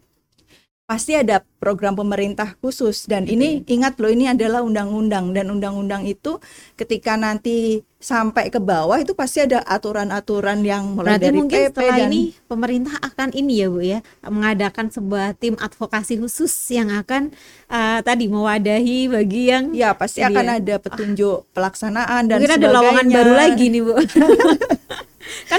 Pasti 0.90 1.14
ada 1.14 1.46
program 1.62 1.94
pemerintah 1.94 2.58
khusus. 2.58 3.06
Dan 3.06 3.30
ini 3.30 3.62
ingat 3.70 4.02
loh 4.02 4.10
ini 4.10 4.26
adalah 4.26 4.66
undang-undang. 4.66 5.38
Dan 5.38 5.54
undang-undang 5.54 6.10
itu 6.10 6.42
ketika 6.74 7.14
nanti 7.14 7.86
sampai 8.00 8.48
ke 8.48 8.58
bawah 8.64 8.96
itu 8.96 9.12
pasti 9.12 9.44
ada 9.44 9.60
aturan-aturan 9.68 10.64
yang 10.64 10.96
mulai 10.96 11.20
Berarti 11.20 11.26
dari 11.28 11.36
mungkin 11.36 11.60
PP 11.60 11.68
setelah 11.68 11.98
dan 12.00 12.08
ini 12.08 12.22
pemerintah 12.48 12.96
akan 13.04 13.30
ini 13.36 13.54
ya 13.60 13.68
Bu 13.68 13.84
ya 13.84 14.00
mengadakan 14.24 14.88
sebuah 14.88 15.36
tim 15.36 15.60
advokasi 15.60 16.16
khusus 16.16 16.56
yang 16.72 16.96
akan 16.96 17.36
uh, 17.68 18.00
tadi 18.00 18.32
mewadahi 18.32 19.12
bagi 19.12 19.52
yang 19.52 19.76
ya 19.76 19.92
pasti 20.00 20.24
Jadi 20.24 20.32
akan 20.32 20.46
ada 20.64 20.76
petunjuk 20.80 21.44
pelaksanaan 21.52 22.32
dan 22.32 22.40
mungkin 22.40 22.56
ada 22.56 22.68
lowongan 22.72 23.08
baru 23.12 23.34
lagi 23.36 23.66
nih 23.68 23.82
Bu. 23.84 23.94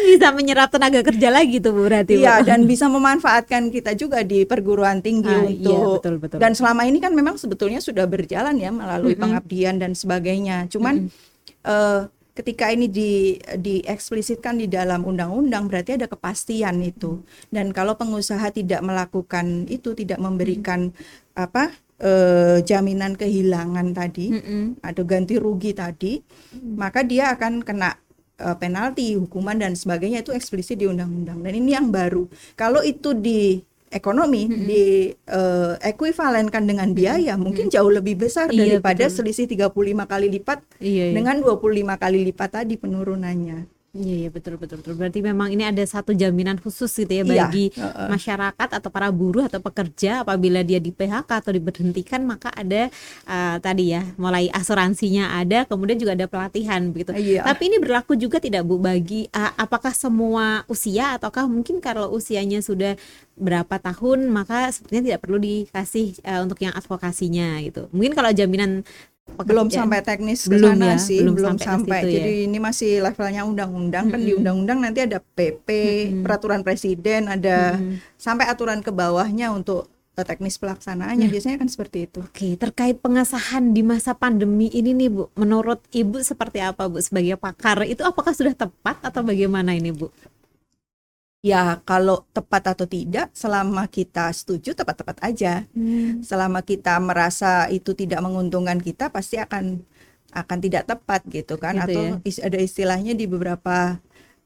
kan 0.00 0.08
bisa 0.08 0.28
menyerap 0.32 0.72
tenaga 0.72 1.04
kerja 1.04 1.28
lagi 1.28 1.60
tuh 1.60 1.76
Bu 1.76 1.84
berarti 1.84 2.16
Bu. 2.16 2.24
Iya 2.24 2.40
dan 2.40 2.64
bisa 2.64 2.88
memanfaatkan 2.88 3.68
kita 3.68 3.92
juga 3.92 4.24
di 4.24 4.48
perguruan 4.48 5.04
tinggi 5.04 5.28
Ah, 5.28 5.44
iya, 5.44 5.52
untuk 5.52 6.00
betul, 6.00 6.14
betul. 6.16 6.38
dan 6.40 6.56
selama 6.56 6.88
ini 6.88 6.98
kan 7.04 7.12
memang 7.12 7.36
sebetulnya 7.36 7.84
sudah 7.84 8.08
berjalan 8.08 8.56
ya 8.56 8.72
melalui 8.72 9.12
pengabdian 9.12 9.76
dan 9.76 9.92
sebagainya. 9.92 10.72
Cuman 10.72 11.12
eh, 11.68 12.00
ketika 12.32 12.72
ini 12.72 12.88
di 12.88 13.36
dieksplisitkan 13.36 14.56
di 14.56 14.64
dalam 14.64 15.04
undang-undang 15.04 15.68
berarti 15.68 16.00
ada 16.00 16.08
kepastian 16.08 16.80
itu. 16.80 17.20
Dan 17.52 17.76
kalau 17.76 18.00
pengusaha 18.00 18.48
tidak 18.48 18.80
melakukan 18.80 19.68
itu, 19.68 19.92
tidak 19.92 20.16
memberikan 20.16 20.88
apa 21.36 21.68
eh, 22.00 22.64
jaminan 22.64 23.12
kehilangan 23.12 23.92
tadi 23.92 24.32
Mm-mm. 24.32 24.80
atau 24.80 25.02
ganti 25.04 25.36
rugi 25.36 25.76
tadi, 25.76 26.16
maka 26.80 27.04
dia 27.04 27.36
akan 27.36 27.60
kena 27.60 27.92
eh, 28.40 28.56
penalti, 28.56 29.14
hukuman 29.20 29.60
dan 29.60 29.76
sebagainya 29.76 30.24
itu 30.24 30.32
eksplisit 30.32 30.80
di 30.80 30.88
undang-undang. 30.88 31.44
Dan 31.44 31.52
ini 31.52 31.76
yang 31.76 31.92
baru. 31.92 32.24
Kalau 32.56 32.80
itu 32.80 33.12
di 33.12 33.60
ekonomi 33.90 34.46
di 34.46 35.10
eh, 35.10 35.74
ekuivalenkan 35.82 36.62
dengan 36.62 36.94
biaya 36.94 37.34
mungkin 37.34 37.66
jauh 37.66 37.90
lebih 37.90 38.22
besar 38.22 38.46
Iya, 38.48 38.78
daripada 38.78 39.10
betul. 39.10 39.16
selisih 39.26 39.46
35 39.50 40.06
kali 40.06 40.26
lipat 40.30 40.58
Iya, 40.78 41.10
iya. 41.10 41.14
dengan 41.14 41.42
25 41.42 41.98
kali 41.98 42.18
lipat 42.30 42.50
tadi 42.62 42.74
penurunannya. 42.78 43.79
Iya, 43.90 44.14
iya 44.22 44.28
betul 44.30 44.54
betul 44.54 44.78
betul. 44.78 44.94
Berarti 44.94 45.18
memang 45.18 45.50
ini 45.50 45.66
ada 45.66 45.82
satu 45.82 46.14
jaminan 46.14 46.62
khusus 46.62 46.94
gitu 46.94 47.10
ya 47.10 47.26
Iya, 47.26 47.50
bagi 47.50 47.74
heeh. 47.74 48.06
masyarakat 48.06 48.68
atau 48.78 48.86
para 48.86 49.10
buruh 49.10 49.50
atau 49.50 49.58
pekerja 49.58 50.22
apabila 50.22 50.62
dia 50.62 50.78
di 50.78 50.94
PHK 50.94 51.26
atau 51.26 51.50
diberhentikan 51.50 52.22
maka 52.22 52.54
ada 52.54 52.86
uh, 53.26 53.58
tadi 53.58 53.90
ya 53.90 54.06
mulai 54.14 54.46
asuransinya 54.54 55.34
ada, 55.34 55.66
kemudian 55.66 55.98
juga 55.98 56.14
ada 56.14 56.30
pelatihan 56.30 56.94
begitu. 56.94 57.18
Iya. 57.18 57.42
Tapi 57.42 57.62
ini 57.66 57.82
berlaku 57.82 58.14
juga 58.14 58.38
tidak 58.38 58.62
Bu 58.62 58.78
bagi 58.78 59.26
uh, 59.34 59.58
apakah 59.58 59.90
semua 59.90 60.62
usia 60.70 61.18
ataukah 61.18 61.50
mungkin 61.50 61.82
kalau 61.82 62.14
usianya 62.14 62.62
sudah 62.62 62.94
berapa 63.34 63.74
tahun 63.82 64.30
maka 64.30 64.70
sepertinya 64.70 65.02
tidak 65.10 65.20
perlu 65.26 65.42
dikasih 65.42 66.14
uh, 66.22 66.46
untuk 66.46 66.62
yang 66.62 66.78
advokasinya 66.78 67.58
gitu. 67.66 67.90
Mungkin 67.90 68.14
kalau 68.14 68.30
jaminan 68.30 68.86
belum 69.36 69.66
pekerjaan- 69.66 69.78
sampai 69.86 70.00
teknis 70.00 70.40
ke 70.42 70.50
Belum 70.50 70.74
sana 70.74 70.86
ya, 70.86 70.96
sih, 70.96 71.18
belum 71.18 71.34
belum, 71.34 71.50
sampai 71.56 71.66
sampai. 71.66 72.00
ya. 72.02 72.12
Jadi 72.16 72.32
ini 72.44 72.58
masih 72.58 72.90
levelnya 73.00 73.42
undang-undang 73.42 74.04
kan 74.06 74.18
di 74.18 74.32
undang-undang 74.32 74.78
nanti 74.80 75.00
ada 75.00 75.18
PP, 75.18 75.68
Mm-mm. 75.68 76.22
peraturan 76.22 76.60
presiden, 76.60 77.26
ada 77.26 77.76
Mm-mm. 77.76 78.00
sampai 78.14 78.46
aturan 78.46 78.78
ke 78.78 78.90
bawahnya 78.90 79.50
untuk 79.50 79.86
eh, 80.12 80.22
teknis 80.22 80.56
pelaksanaannya. 80.56 81.26
Biasanya 81.26 81.56
kan 81.56 81.66
seperti 81.66 82.04
itu. 82.04 82.20
Oke, 82.20 82.54
terkait 82.54 82.98
pengesahan 82.98 83.70
di 83.70 83.80
masa 83.80 84.12
pandemi 84.12 84.68
ini 84.68 84.90
nih 84.90 85.08
Bu, 85.08 85.32
menurut 85.34 85.80
Ibu 85.88 86.20
seperti 86.20 86.58
apa 86.58 86.86
Bu 86.86 86.98
sebagai 86.98 87.34
pakar? 87.34 87.82
Itu 87.84 88.02
apakah 88.02 88.30
sudah 88.30 88.52
tepat 88.52 89.00
atau 89.00 89.22
bagaimana 89.22 89.70
ini 89.70 89.90
Bu? 89.90 90.10
Ya, 91.40 91.80
kalau 91.88 92.28
tepat 92.36 92.76
atau 92.76 92.84
tidak, 92.84 93.32
selama 93.32 93.88
kita 93.88 94.28
setuju 94.36 94.76
tepat-tepat 94.76 95.24
aja. 95.24 95.64
Selama 96.20 96.60
kita 96.60 97.00
merasa 97.00 97.64
itu 97.72 97.96
tidak 97.96 98.20
menguntungkan 98.20 98.76
kita, 98.76 99.08
pasti 99.08 99.40
akan 99.40 99.80
akan 100.36 100.58
tidak 100.60 100.84
tepat 100.84 101.24
gitu 101.32 101.56
kan? 101.56 101.80
Gitu 101.80 101.96
atau 101.96 102.02
ya. 102.04 102.16
is- 102.28 102.42
ada 102.44 102.60
istilahnya 102.60 103.16
di 103.16 103.24
beberapa 103.24 103.96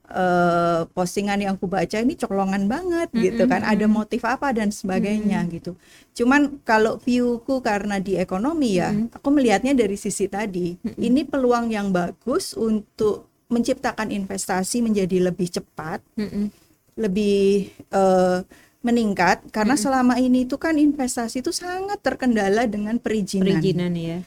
eh, 0.07 0.87
postingan 0.95 1.41
yang 1.43 1.57
aku 1.59 1.67
baca 1.67 1.97
ini 1.99 2.15
colongan 2.15 2.71
banget 2.71 3.09
gitu 3.11 3.43
kan? 3.51 3.67
Ada 3.67 3.91
motif 3.91 4.23
apa 4.23 4.55
dan 4.55 4.71
sebagainya 4.71 5.43
gitu. 5.51 5.75
Cuman 6.15 6.63
kalau 6.63 7.03
viewku 7.03 7.59
karena 7.59 7.99
di 7.99 8.15
ekonomi 8.21 8.79
ya, 8.79 8.95
aku 9.11 9.29
melihatnya 9.35 9.75
dari 9.75 9.99
sisi 9.99 10.31
tadi. 10.31 10.79
Ini 10.95 11.27
peluang 11.27 11.75
yang 11.75 11.91
bagus 11.91 12.55
untuk 12.55 13.27
menciptakan 13.51 14.15
investasi 14.15 14.81
menjadi 14.81 15.27
lebih 15.31 15.51
cepat 15.53 16.01
Mm-mm. 16.17 16.49
Lebih 16.95 17.71
eh, 17.91 18.39
meningkat 18.85 19.49
karena 19.49 19.75
selama 19.81 20.21
ini 20.21 20.45
itu 20.45 20.61
kan 20.61 20.77
investasi 20.77 21.41
itu 21.41 21.51
sangat 21.51 22.05
terkendala 22.05 22.69
dengan 22.69 23.01
perizinan. 23.01 23.57
Perizinan 23.57 23.93
ya. 23.97 24.19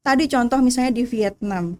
Tadi 0.00 0.24
contoh 0.24 0.58
misalnya 0.64 0.96
di 0.96 1.04
Vietnam, 1.04 1.76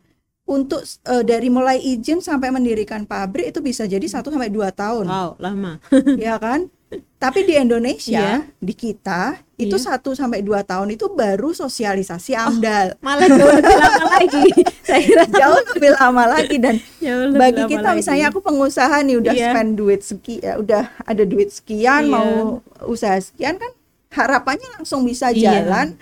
untuk 0.50 0.82
uh, 1.06 1.22
dari 1.25 1.49
mulai 1.49 1.80
izin 1.80 2.20
sampai 2.20 2.52
mendirikan 2.52 3.08
pabrik 3.08 3.54
itu 3.54 3.64
bisa 3.64 3.88
jadi 3.88 4.02
1 4.02 4.20
sampai 4.20 4.50
2 4.52 4.68
tahun. 4.75 5.06
Wow, 5.08 5.30
lama. 5.40 5.78
ya 6.20 6.37
kan? 6.37 6.66
Tapi 7.20 7.47
di 7.47 7.54
Indonesia, 7.54 8.42
yeah. 8.42 8.59
di 8.59 8.75
kita 8.75 9.38
itu 9.61 9.76
iya. 9.76 9.87
satu 9.92 10.16
sampai 10.16 10.42
dua 10.42 10.66
tahun 10.66 10.97
itu 10.97 11.06
baru 11.12 11.54
sosialisasi 11.54 12.35
oh, 12.35 12.49
AMDAL. 12.50 12.97
Oh, 12.97 13.04
malah 13.04 13.28
jauh 13.28 13.52
lebih 13.61 13.76
lama 13.78 14.04
lagi. 14.18 14.47
Saya 14.82 15.00
kira 15.04 15.25
jauh 15.28 15.61
lebih 15.76 15.92
lama 16.00 16.25
lagi 16.26 16.56
dan 16.59 16.75
bagi 17.42 17.62
kita 17.70 17.94
lagi. 17.94 17.99
misalnya 18.02 18.26
aku 18.32 18.40
pengusaha 18.42 18.97
nih 19.06 19.16
udah 19.23 19.35
yeah. 19.37 19.52
spend 19.54 19.70
duit 19.78 20.00
sekian, 20.02 20.42
ya, 20.42 20.52
udah 20.59 20.82
ada 21.06 21.23
duit 21.23 21.54
sekian 21.54 22.09
yeah. 22.09 22.11
mau 22.11 22.59
usaha 22.88 23.20
sekian 23.20 23.61
kan 23.61 23.70
harapannya 24.11 24.66
langsung 24.80 25.06
bisa 25.06 25.30
yeah. 25.30 25.62
jalan 25.62 25.94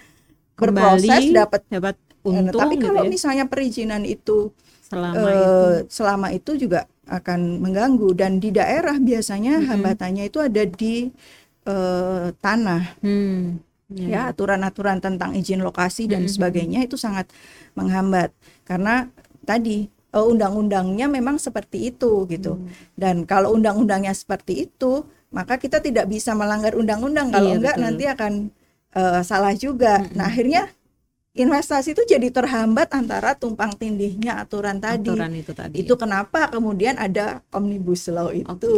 berproses 0.57 1.29
dapat 1.35 1.61
dapat 1.69 1.97
untung. 2.25 2.49
Nah, 2.49 2.65
tapi 2.65 2.81
gitu 2.81 2.89
kalau 2.89 3.03
ya. 3.05 3.11
misalnya 3.11 3.45
perizinan 3.45 4.07
itu 4.09 4.55
selama 4.89 5.21
uh, 5.21 5.29
itu 5.29 5.59
selama 5.93 6.27
itu 6.33 6.51
juga 6.57 6.89
akan 7.09 7.65
mengganggu 7.65 8.13
dan 8.13 8.39
di 8.39 8.53
daerah 8.53 9.01
biasanya 9.01 9.59
hmm. 9.61 9.67
hambatannya 9.73 10.25
itu 10.29 10.39
ada 10.39 10.63
di 10.69 11.09
uh, 11.65 12.31
tanah. 12.39 13.01
Hmm. 13.01 13.65
Ya, 13.89 14.29
aturan-aturan 14.29 15.01
tentang 15.01 15.33
izin 15.33 15.65
lokasi 15.65 16.13
dan 16.13 16.29
hmm. 16.29 16.33
sebagainya 16.37 16.85
itu 16.85 17.01
sangat 17.01 17.25
menghambat 17.73 18.37
karena 18.69 19.09
tadi 19.49 19.89
uh, 20.13 20.29
undang-undangnya 20.29 21.09
memang 21.09 21.41
seperti 21.41 21.89
itu 21.89 22.29
gitu. 22.29 22.61
Hmm. 22.61 22.69
Dan 22.93 23.25
kalau 23.25 23.57
undang-undangnya 23.57 24.13
seperti 24.13 24.69
itu, 24.69 25.09
maka 25.33 25.57
kita 25.57 25.81
tidak 25.81 26.05
bisa 26.05 26.37
melanggar 26.37 26.77
undang-undang 26.77 27.33
kalau 27.33 27.49
iya, 27.53 27.57
enggak 27.57 27.77
betul. 27.81 27.85
nanti 27.89 28.05
akan 28.09 28.33
uh, 28.93 29.21
salah 29.25 29.55
juga. 29.57 30.05
Hmm. 30.05 30.13
Nah, 30.21 30.25
akhirnya 30.29 30.63
investasi 31.39 31.95
itu 31.95 32.03
jadi 32.03 32.35
terhambat 32.35 32.91
antara 32.91 33.39
tumpang 33.39 33.71
tindihnya 33.79 34.43
aturan 34.43 34.83
tadi. 34.83 35.07
Aturan 35.07 35.31
itu 35.39 35.53
tadi. 35.55 35.75
Itu 35.79 35.95
kenapa 35.95 36.51
kemudian 36.51 36.99
ada 36.99 37.47
omnibus 37.55 38.11
law 38.11 38.35
itu 38.35 38.69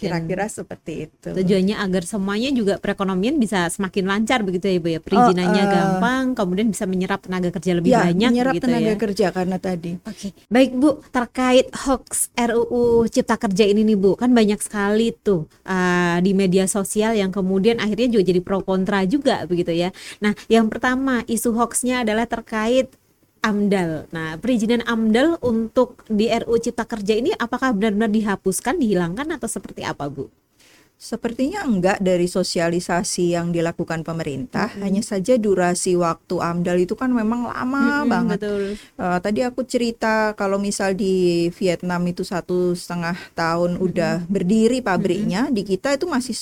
kira-kira 0.00 0.48
seperti 0.48 1.12
itu. 1.12 1.28
Tujuannya 1.36 1.76
agar 1.76 2.08
semuanya 2.08 2.48
juga 2.56 2.80
perekonomian 2.80 3.36
bisa 3.36 3.68
semakin 3.68 4.08
lancar 4.08 4.40
begitu 4.40 4.72
ya 4.72 4.80
Bu 4.80 4.88
ya. 4.96 5.00
Perizinannya 5.04 5.62
oh, 5.62 5.68
uh, 5.68 5.72
gampang, 5.76 6.24
kemudian 6.32 6.66
bisa 6.72 6.88
menyerap 6.88 7.20
tenaga 7.20 7.52
kerja 7.52 7.72
lebih 7.76 7.92
ya, 7.92 8.08
banyak 8.08 8.30
menyerap 8.32 8.54
gitu 8.56 8.64
tenaga 8.64 8.92
ya. 8.92 8.96
kerja 8.96 9.26
karena 9.36 9.56
tadi. 9.60 9.92
Oke. 10.08 10.16
Okay. 10.16 10.30
Baik 10.48 10.70
Bu, 10.80 11.04
terkait 11.12 11.68
hoax 11.84 12.32
RUU 12.32 13.04
Cipta 13.12 13.36
Kerja 13.36 13.68
ini 13.68 13.84
nih 13.84 13.98
Bu, 14.00 14.16
kan 14.16 14.32
banyak 14.32 14.58
sekali 14.64 15.12
tuh 15.12 15.44
uh, 15.68 16.16
di 16.24 16.32
media 16.32 16.64
sosial 16.64 17.12
yang 17.12 17.28
kemudian 17.28 17.76
akhirnya 17.76 18.16
juga 18.16 18.24
jadi 18.32 18.40
pro 18.40 18.64
kontra 18.64 19.04
juga 19.04 19.44
begitu 19.44 19.76
ya. 19.76 19.92
Nah, 20.24 20.32
yang 20.48 20.72
pertama 20.72 21.20
isu 21.28 21.52
hoaxnya 21.52 22.05
adalah 22.06 22.30
terkait 22.30 22.94
AMDAL. 23.42 24.10
Nah, 24.14 24.38
perizinan 24.38 24.82
AMDAL 24.86 25.42
untuk 25.42 26.02
di 26.06 26.30
RU 26.30 26.58
Cipta 26.58 26.86
Kerja 26.86 27.14
ini 27.18 27.30
apakah 27.34 27.74
benar-benar 27.74 28.10
dihapuskan, 28.10 28.78
dihilangkan 28.78 29.26
atau 29.34 29.46
seperti 29.46 29.82
apa, 29.86 30.06
Bu? 30.10 30.26
Sepertinya 30.96 31.60
enggak 31.60 32.00
dari 32.00 32.24
sosialisasi 32.24 33.36
yang 33.36 33.52
dilakukan 33.52 34.00
pemerintah, 34.00 34.72
hmm. 34.72 34.80
hanya 34.80 35.02
saja 35.04 35.36
durasi 35.36 35.92
waktu 35.92 36.40
AMDAL 36.40 36.88
itu 36.88 36.96
kan 36.96 37.12
memang 37.12 37.52
lama 37.52 38.00
hmm, 38.00 38.08
banget. 38.08 38.38
Betul. 38.40 38.64
Uh, 38.96 39.18
tadi 39.20 39.44
aku 39.44 39.60
cerita 39.68 40.32
kalau 40.40 40.56
misal 40.56 40.96
di 40.96 41.46
Vietnam 41.52 42.00
itu 42.08 42.24
satu 42.24 42.72
setengah 42.72 43.12
tahun 43.36 43.76
hmm. 43.76 43.86
udah 43.86 44.14
berdiri 44.24 44.80
pabriknya, 44.80 45.46
hmm. 45.46 45.54
di 45.54 45.62
kita 45.68 46.00
itu 46.00 46.08
masih 46.08 46.34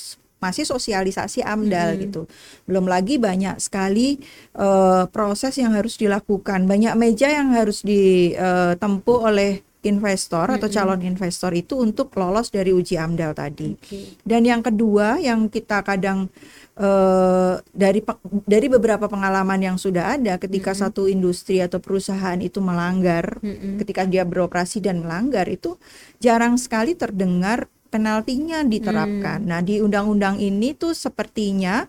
masih 0.44 0.68
sosialisasi 0.68 1.40
AMDAL 1.40 1.96
hmm. 1.96 2.00
gitu. 2.04 2.22
Belum 2.68 2.84
lagi 2.84 3.16
banyak 3.16 3.56
sekali 3.56 4.20
uh, 4.60 5.08
proses 5.08 5.56
yang 5.56 5.72
harus 5.72 5.96
dilakukan, 5.96 6.68
banyak 6.68 6.92
meja 7.00 7.32
yang 7.32 7.56
harus 7.56 7.80
ditempuh 7.80 9.18
uh, 9.24 9.28
oleh 9.32 9.64
investor 9.84 10.48
atau 10.48 10.68
calon 10.72 11.00
investor 11.04 11.52
itu 11.52 11.76
untuk 11.76 12.10
lolos 12.16 12.48
dari 12.48 12.72
uji 12.72 12.96
AMDAL 12.96 13.36
tadi. 13.36 13.76
Okay. 13.76 14.16
Dan 14.24 14.48
yang 14.48 14.64
kedua 14.64 15.20
yang 15.20 15.52
kita 15.52 15.84
kadang 15.84 16.32
uh, 16.80 17.60
dari 17.70 18.00
dari 18.48 18.66
beberapa 18.72 19.06
pengalaman 19.06 19.60
yang 19.60 19.76
sudah 19.76 20.16
ada 20.16 20.40
ketika 20.40 20.72
mm 20.72 20.76
-hmm. 20.76 20.84
satu 20.88 21.02
industri 21.06 21.60
atau 21.60 21.78
perusahaan 21.78 22.40
itu 22.40 22.58
melanggar, 22.64 23.38
mm 23.44 23.54
-hmm. 23.54 23.74
ketika 23.84 24.02
dia 24.08 24.24
beroperasi 24.24 24.80
dan 24.80 25.04
melanggar 25.04 25.46
itu 25.52 25.76
jarang 26.18 26.56
sekali 26.56 26.96
terdengar 26.96 27.68
penaltinya 27.94 28.66
diterapkan. 28.66 29.46
Hmm. 29.46 29.50
Nah, 29.54 29.60
di 29.62 29.78
undang-undang 29.78 30.42
ini 30.42 30.74
tuh 30.74 30.90
sepertinya 30.98 31.86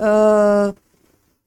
uh, 0.00 0.72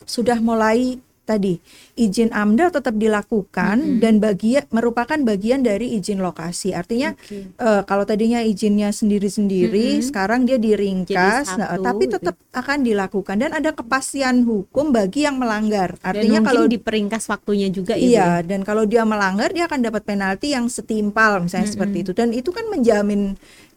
sudah 0.06 0.38
mulai 0.38 1.02
tadi 1.26 1.58
izin 1.98 2.30
AMDAL 2.30 2.70
tetap 2.70 2.94
dilakukan 2.96 3.82
-hmm. 3.82 4.00
dan 4.00 4.22
bagian 4.22 4.64
merupakan 4.70 5.18
bagian 5.18 5.66
dari 5.66 5.98
izin 5.98 6.22
lokasi. 6.22 6.72
Artinya 6.72 7.18
okay. 7.18 7.50
uh, 7.58 7.82
eh, 7.82 7.84
kalau 7.90 8.06
tadinya 8.06 8.46
izinnya 8.46 8.94
sendiri-sendiri, 8.94 10.00
-hmm. 10.00 10.06
sekarang 10.06 10.46
dia 10.46 10.62
diringkas, 10.62 11.58
nah, 11.58 11.82
tapi 11.82 12.06
gitu. 12.06 12.22
tetap 12.22 12.38
gitu. 12.38 12.54
akan 12.62 12.78
dilakukan 12.86 13.36
dan 13.42 13.52
ada 13.58 13.74
kepastian 13.74 14.46
hukum 14.46 14.94
bagi 14.94 15.26
yang 15.26 15.42
melanggar. 15.42 15.98
Artinya 16.06 16.46
kalau 16.46 16.70
diperingkas 16.70 17.26
waktunya 17.28 17.74
juga 17.74 17.98
ya, 17.98 18.06
Iya, 18.06 18.22
ya? 18.22 18.30
dan 18.46 18.62
kalau 18.62 18.86
dia 18.86 19.02
melanggar 19.02 19.50
dia 19.50 19.66
akan 19.66 19.82
dapat 19.82 20.06
penalti 20.06 20.54
yang 20.54 20.70
setimpal 20.70 21.42
misalnya 21.42 21.66
-hmm. 21.66 21.76
seperti 21.76 21.98
itu. 22.06 22.12
Dan 22.14 22.30
itu 22.38 22.54
kan 22.54 22.70
menjamin 22.70 23.34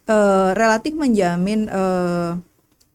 uh, 0.09 0.51
relatif 0.57 0.97
menjamin 0.97 1.69
uh, 1.71 2.41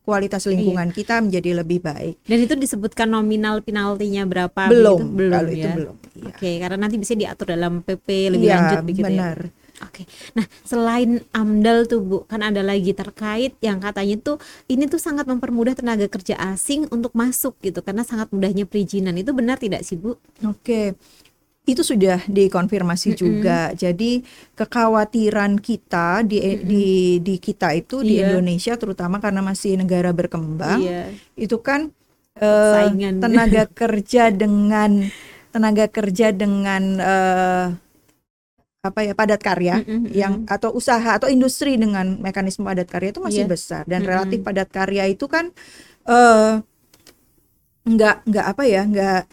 kualitas 0.04 0.44
lingkungan 0.52 0.92
iya. 0.92 0.96
kita 0.96 1.16
menjadi 1.24 1.64
lebih 1.64 1.80
baik. 1.80 2.20
Dan 2.28 2.44
itu 2.44 2.54
disebutkan 2.60 3.08
nominal 3.08 3.64
penaltinya 3.64 4.28
berapa? 4.28 4.68
Belum, 4.68 5.00
gitu? 5.00 5.06
belum 5.16 5.32
kalau 5.32 5.52
ya. 5.52 5.56
itu 5.56 5.70
belum. 5.72 5.96
Iya. 5.96 6.26
Oke, 6.28 6.52
karena 6.60 6.78
nanti 6.78 6.96
bisa 7.00 7.14
diatur 7.16 7.48
dalam 7.56 7.74
PP 7.82 8.08
lebih 8.36 8.48
iya, 8.52 8.60
lanjut 8.60 8.78
begitu 8.84 9.08
ya. 9.08 9.10
benar. 9.10 9.38
ya. 9.48 9.62
Oke, 9.82 10.08
nah 10.38 10.46
selain 10.64 11.26
AMDAL 11.34 11.90
tuh 11.90 12.00
Bu, 12.00 12.18
kan 12.30 12.40
ada 12.46 12.62
lagi 12.62 12.94
terkait 12.96 13.58
yang 13.60 13.84
katanya 13.84 14.16
tuh 14.22 14.38
ini 14.70 14.86
tuh 14.88 15.02
sangat 15.02 15.26
mempermudah 15.28 15.76
tenaga 15.76 16.06
kerja 16.08 16.40
asing 16.54 16.88
untuk 16.94 17.12
masuk 17.18 17.58
gitu 17.60 17.82
karena 17.82 18.06
sangat 18.06 18.30
mudahnya 18.32 18.64
perizinan. 18.70 19.18
Itu 19.18 19.34
benar 19.36 19.58
tidak 19.58 19.82
sih 19.84 19.98
Bu? 20.00 20.16
Oke, 20.46 20.94
itu 21.64 21.80
sudah 21.80 22.20
dikonfirmasi 22.28 23.08
mm 23.10 23.16
-hmm. 23.16 23.24
juga. 23.24 23.60
Jadi 23.72 24.20
kekhawatiran 24.56 25.64
kita 25.64 26.28
di 26.28 26.38
mm 26.40 26.44
-hmm. 26.44 26.68
di 26.68 26.88
di 27.24 27.36
kita 27.40 27.72
itu 27.72 28.04
yeah. 28.04 28.08
di 28.08 28.14
iya. 28.20 28.24
Indonesia 28.28 28.74
terutama 28.76 29.24
karena 29.24 29.40
masih 29.40 29.80
negara 29.80 30.12
berkembang, 30.12 30.84
yeah. 30.84 31.08
itu 31.40 31.56
kan 31.64 31.96
uh, 32.44 32.92
tenaga 32.92 33.64
kerja 33.80 34.28
dengan 34.36 35.08
tenaga 35.56 35.86
kerja 35.88 36.36
dengan 36.36 36.84
uh, 37.00 37.68
apa 38.84 39.00
ya 39.08 39.16
padat 39.16 39.40
karya 39.40 39.80
mm 39.80 39.88
-hmm. 39.88 40.12
yang 40.12 40.34
atau 40.44 40.76
usaha 40.76 41.16
atau 41.16 41.32
industri 41.32 41.80
dengan 41.80 42.20
mekanisme 42.20 42.68
padat 42.68 42.92
karya 42.92 43.16
itu 43.16 43.24
masih 43.24 43.48
yeah. 43.48 43.52
besar 43.56 43.84
dan 43.88 44.04
mm 44.04 44.04
-hmm. 44.04 44.12
relatif 44.12 44.40
padat 44.44 44.68
karya 44.68 45.04
itu 45.08 45.26
kan 45.32 45.56
uh, 46.12 46.60
nggak 47.88 48.28
nggak 48.28 48.46
apa 48.52 48.64
ya 48.68 48.82
nggak 48.84 49.24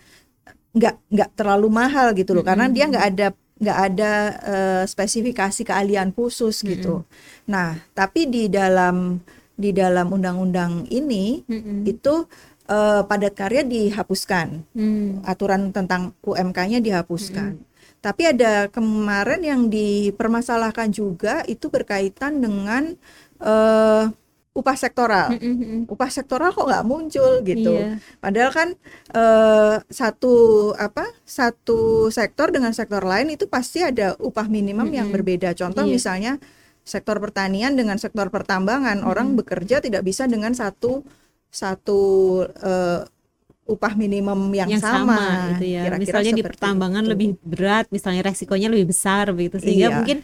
nggak 0.70 0.96
nggak 1.11 1.30
terlalu 1.35 1.68
mahal 1.68 2.14
gitu 2.14 2.30
loh 2.35 2.42
mm 2.42 2.46
-hmm. 2.46 2.48
karena 2.48 2.66
dia 2.70 2.85
nggak 2.90 3.06
ada 3.14 3.26
nggak 3.61 3.78
ada 3.92 4.12
uh, 4.40 4.85
spesifikasi 4.88 5.68
keahlian 5.68 6.16
khusus 6.16 6.64
gitu. 6.64 7.04
Mm 7.04 7.04
-hmm. 7.04 7.48
Nah, 7.52 7.68
tapi 7.92 8.24
di 8.24 8.48
dalam 8.48 9.20
di 9.52 9.76
dalam 9.76 10.09
undang-undang 10.09 10.88
ini 10.88 11.44
mm 11.44 11.61
-hmm. 11.61 11.78
itu 11.85 12.24
uh, 12.72 13.04
padat 13.04 13.37
karya 13.37 13.61
dihapuskan, 13.61 14.64
mm. 14.72 15.28
aturan 15.28 15.76
tentang 15.76 16.16
UMK-nya 16.24 16.80
dihapuskan. 16.80 17.61
Mm 17.61 17.61
-hmm. 17.61 17.68
Tapi 18.00 18.33
ada 18.33 18.72
kemarin 18.72 19.44
yang 19.44 19.62
dipermasalahkan 19.68 20.88
juga 20.88 21.44
itu 21.44 21.68
berkaitan 21.68 22.40
dengan 22.40 22.96
uh, 23.44 24.09
upah 24.50 24.74
sektoral. 24.74 25.38
Mm-hmm. 25.38 25.86
Upah 25.86 26.10
sektoral 26.10 26.50
kok 26.50 26.66
nggak 26.66 26.86
muncul 26.86 27.38
gitu. 27.46 27.74
Iya. 27.78 28.02
Padahal 28.18 28.50
kan 28.50 28.68
uh, 29.14 29.74
satu 29.86 30.34
apa 30.74 31.06
satu 31.22 32.10
sektor 32.10 32.50
dengan 32.50 32.74
sektor 32.74 33.06
lain 33.06 33.30
itu 33.30 33.46
pasti 33.46 33.80
ada 33.86 34.18
upah 34.18 34.50
minimum 34.50 34.90
mm-hmm. 34.90 34.98
yang 34.98 35.08
berbeda. 35.14 35.54
Contoh 35.54 35.86
iya. 35.86 35.92
misalnya 35.94 36.32
sektor 36.82 37.22
pertanian 37.22 37.78
dengan 37.78 37.96
sektor 38.02 38.26
pertambangan, 38.28 39.00
mm-hmm. 39.00 39.10
orang 39.10 39.38
bekerja 39.38 39.78
tidak 39.78 40.02
bisa 40.02 40.26
dengan 40.26 40.50
satu 40.50 41.06
satu 41.50 42.00
uh, 42.62 43.06
upah 43.70 43.94
minimum 43.94 44.50
yang, 44.50 44.66
yang 44.66 44.82
sama, 44.82 45.14
sama 45.14 45.50
gitu 45.54 45.78
ya. 45.78 45.82
Kira-kira 45.86 46.02
misalnya 46.02 46.32
di 46.34 46.42
pertambangan 46.42 47.02
itu. 47.06 47.10
lebih 47.14 47.28
berat, 47.46 47.86
misalnya 47.94 48.22
resikonya 48.26 48.66
lebih 48.66 48.90
besar 48.90 49.30
begitu 49.30 49.62
sehingga 49.62 49.88
iya. 49.94 49.96
mungkin 50.02 50.18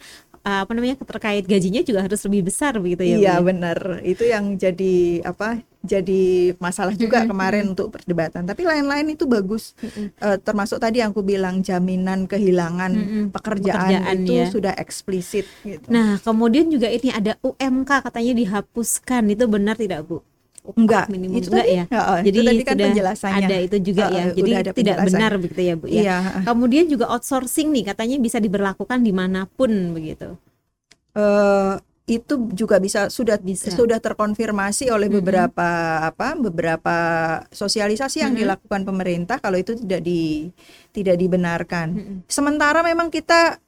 uh, 0.47 0.63
apa 0.63 0.71
namanya 0.71 0.95
terkait 1.03 1.43
gajinya 1.43 1.83
juga 1.83 1.99
harus 2.07 2.23
lebih 2.23 2.47
besar 2.47 2.79
begitu 2.79 3.03
ya 3.03 3.17
iya 3.19 3.35
benar. 3.43 3.99
Itu 4.07 4.23
yang 4.23 4.55
jadi 4.55 5.27
apa 5.27 5.59
jadi 5.83 6.55
masalah 6.57 6.95
juga 6.95 7.27
kemarin 7.27 7.75
untuk 7.75 7.91
perdebatan. 7.91 8.47
Tapi 8.47 8.63
lain-lain 8.63 9.13
itu 9.13 9.27
bagus. 9.27 9.75
Uh, 10.23 10.39
termasuk 10.39 10.79
tadi 10.79 11.03
yang 11.03 11.11
aku 11.11 11.23
bilang 11.23 11.59
jaminan 11.59 12.25
kehilangan 12.25 12.91
pekerjaan, 13.35 13.91
pekerjaan 13.91 14.15
itu 14.23 14.33
ya. 14.33 14.47
sudah 14.47 14.73
eksplisit 14.79 15.45
gitu. 15.63 15.87
nah 15.91 16.19
kemudian 16.23 16.71
juga 16.71 16.87
ini 16.87 17.11
ada 17.11 17.35
UMK 17.43 18.07
katanya 18.07 18.33
dihapuskan. 18.39 19.23
Itu 19.27 19.51
benar 19.51 19.75
tidak 19.75 20.07
bu 20.07 20.23
Enggak, 20.75 21.05
minimum 21.07 21.39
itu 21.39 21.47
enggak 21.47 21.63
tadi, 21.63 21.77
ya. 21.79 21.83
ya, 21.87 22.01
oh, 22.03 22.19
Jadi 22.19 22.37
itu 22.37 22.47
tadi 22.47 22.57
kan 22.59 22.73
sudah 22.75 22.87
penjelasannya. 22.91 23.47
ada 23.47 23.57
itu 23.63 23.77
juga 23.79 24.03
Uh, 24.03 24.11
ya. 24.11 24.23
uh, 24.23 24.31
Jadi 24.35 24.51
tidak 24.75 24.97
benar 25.07 25.31
begitu 25.39 25.61
ya, 25.63 25.73
Bu 25.79 25.85
ya. 25.87 26.01
Iya. 26.03 26.17
Kemudian 26.43 26.85
juga 26.91 27.05
outsourcing 27.07 27.67
nih 27.71 27.83
katanya 27.87 28.15
bisa 28.19 28.37
diberlakukan 28.37 28.99
di 28.99 29.13
mana 29.15 29.47
pun 29.47 29.71
begitu. 29.93 30.35
eh 31.13 31.73
itu 32.07 32.47
juga 32.55 32.79
bisa 32.79 33.11
sudah 33.11 33.35
Bisa. 33.35 33.67
sudah 33.67 33.99
terkonfirmasi 33.99 34.87
oleh 34.87 35.11
Mm-mm. 35.11 35.19
beberapa 35.19 35.67
apa 36.07 36.39
beberapa 36.39 36.95
sosialisasi 37.51 38.23
yang 38.23 38.31
Mm-mm. 38.31 38.43
dilakukan 38.47 38.81
pemerintah 38.87 39.43
kalau 39.43 39.59
itu 39.59 39.75
tidak 39.75 40.07
di 40.07 40.47
tidak 40.95 41.19
dibenarkan. 41.19 41.87
Mm-mm. 41.99 42.17
Sementara 42.31 42.79
memang 42.79 43.11
kita 43.11 43.59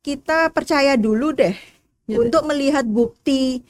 kita 0.00 0.48
percaya 0.52 0.96
dulu 0.96 1.32
deh 1.36 1.52
Gitu. 2.08 2.24
untuk 2.24 2.40
melihat 2.48 2.88
bukti 2.88 3.60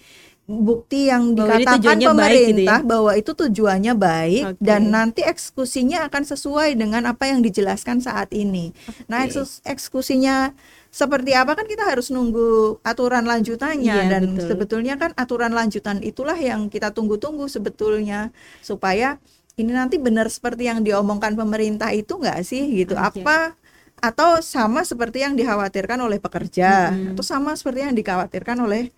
bukti 0.48 1.12
yang 1.12 1.36
Bahwa 1.36 1.60
dikatakan 1.60 1.84
baik 1.84 2.00
gitu 2.00 2.08
pemerintah 2.08 2.80
ya? 2.80 2.88
bahwa 2.88 3.12
itu 3.12 3.30
tujuannya 3.36 3.92
baik 3.92 4.44
Oke. 4.56 4.64
dan 4.64 4.88
nanti 4.88 5.20
eksekusinya 5.20 6.08
akan 6.08 6.24
sesuai 6.24 6.72
dengan 6.72 7.04
apa 7.04 7.28
yang 7.28 7.44
dijelaskan 7.44 8.00
saat 8.00 8.32
ini. 8.32 8.72
Nah, 9.06 9.22
Oke. 9.22 9.36
eksus- 9.36 9.60
eksekusinya 9.62 10.56
seperti 10.88 11.36
apa 11.36 11.52
kan 11.52 11.68
kita 11.68 11.84
harus 11.84 12.08
nunggu 12.08 12.80
aturan 12.80 13.28
lanjutannya 13.28 13.92
Iya, 13.92 14.08
dan 14.08 14.22
betul. 14.32 14.48
sebetulnya 14.48 14.96
kan 14.96 15.12
aturan 15.14 15.52
lanjutan 15.52 16.00
itulah 16.00 16.34
yang 16.34 16.72
kita 16.72 16.96
tunggu-tunggu 16.96 17.44
sebetulnya 17.44 18.32
supaya 18.58 19.20
ini 19.54 19.68
nanti 19.68 20.00
benar 20.00 20.32
seperti 20.32 20.64
yang 20.64 20.80
diomongkan 20.80 21.36
pemerintah 21.36 21.92
itu 21.92 22.16
enggak 22.16 22.40
sih 22.40 22.64
gitu 22.72 22.96
Oke. 22.96 23.20
apa 23.20 23.52
atau 23.98 24.40
sama 24.40 24.80
seperti 24.80 25.20
yang 25.20 25.36
dikhawatirkan 25.36 26.00
oleh 26.00 26.16
pekerja 26.16 26.88
Mm-mm. 26.88 27.12
atau 27.12 27.24
sama 27.26 27.52
seperti 27.52 27.84
yang 27.84 27.92
dikhawatirkan 27.92 28.56
oleh 28.56 28.88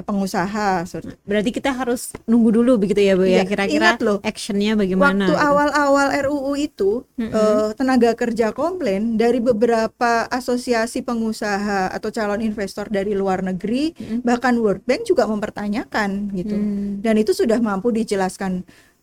pengusaha 0.00 0.88
Berarti 1.28 1.52
kita 1.52 1.68
harus 1.76 2.16
nunggu 2.24 2.48
dulu 2.56 2.80
begitu 2.80 3.04
ya, 3.04 3.12
Bu 3.12 3.28
ya. 3.28 3.44
Iya, 3.44 3.44
Kira-kira 3.44 4.00
loh, 4.00 4.18
actionnya 4.24 4.72
bagaimana? 4.72 5.28
Waktu 5.28 5.36
gitu. 5.36 5.44
awal-awal 5.44 6.08
RUU 6.24 6.52
itu 6.56 6.90
Mm-mm. 7.20 7.28
eh, 7.28 7.68
tenaga 7.76 8.16
kerja 8.16 8.56
komplain 8.56 9.20
dari 9.20 9.44
beberapa 9.44 10.24
asosiasi 10.32 11.04
pengusaha 11.04 11.92
atau 11.92 12.08
calon 12.08 12.40
investor 12.40 12.88
dari 12.88 13.12
luar 13.12 13.44
negeri 13.44 13.92
Mm-mm. 13.92 14.24
bahkan 14.24 14.56
World 14.56 14.80
Bank 14.88 15.04
juga 15.04 15.28
mempertanyakan 15.28 16.32
gitu 16.32 16.54
Hmm. 16.56 17.00
dan 17.00 17.16
itu 17.16 17.32
sudah 17.34 17.58
mampu 17.58 17.90
dijelaskan 17.90 18.62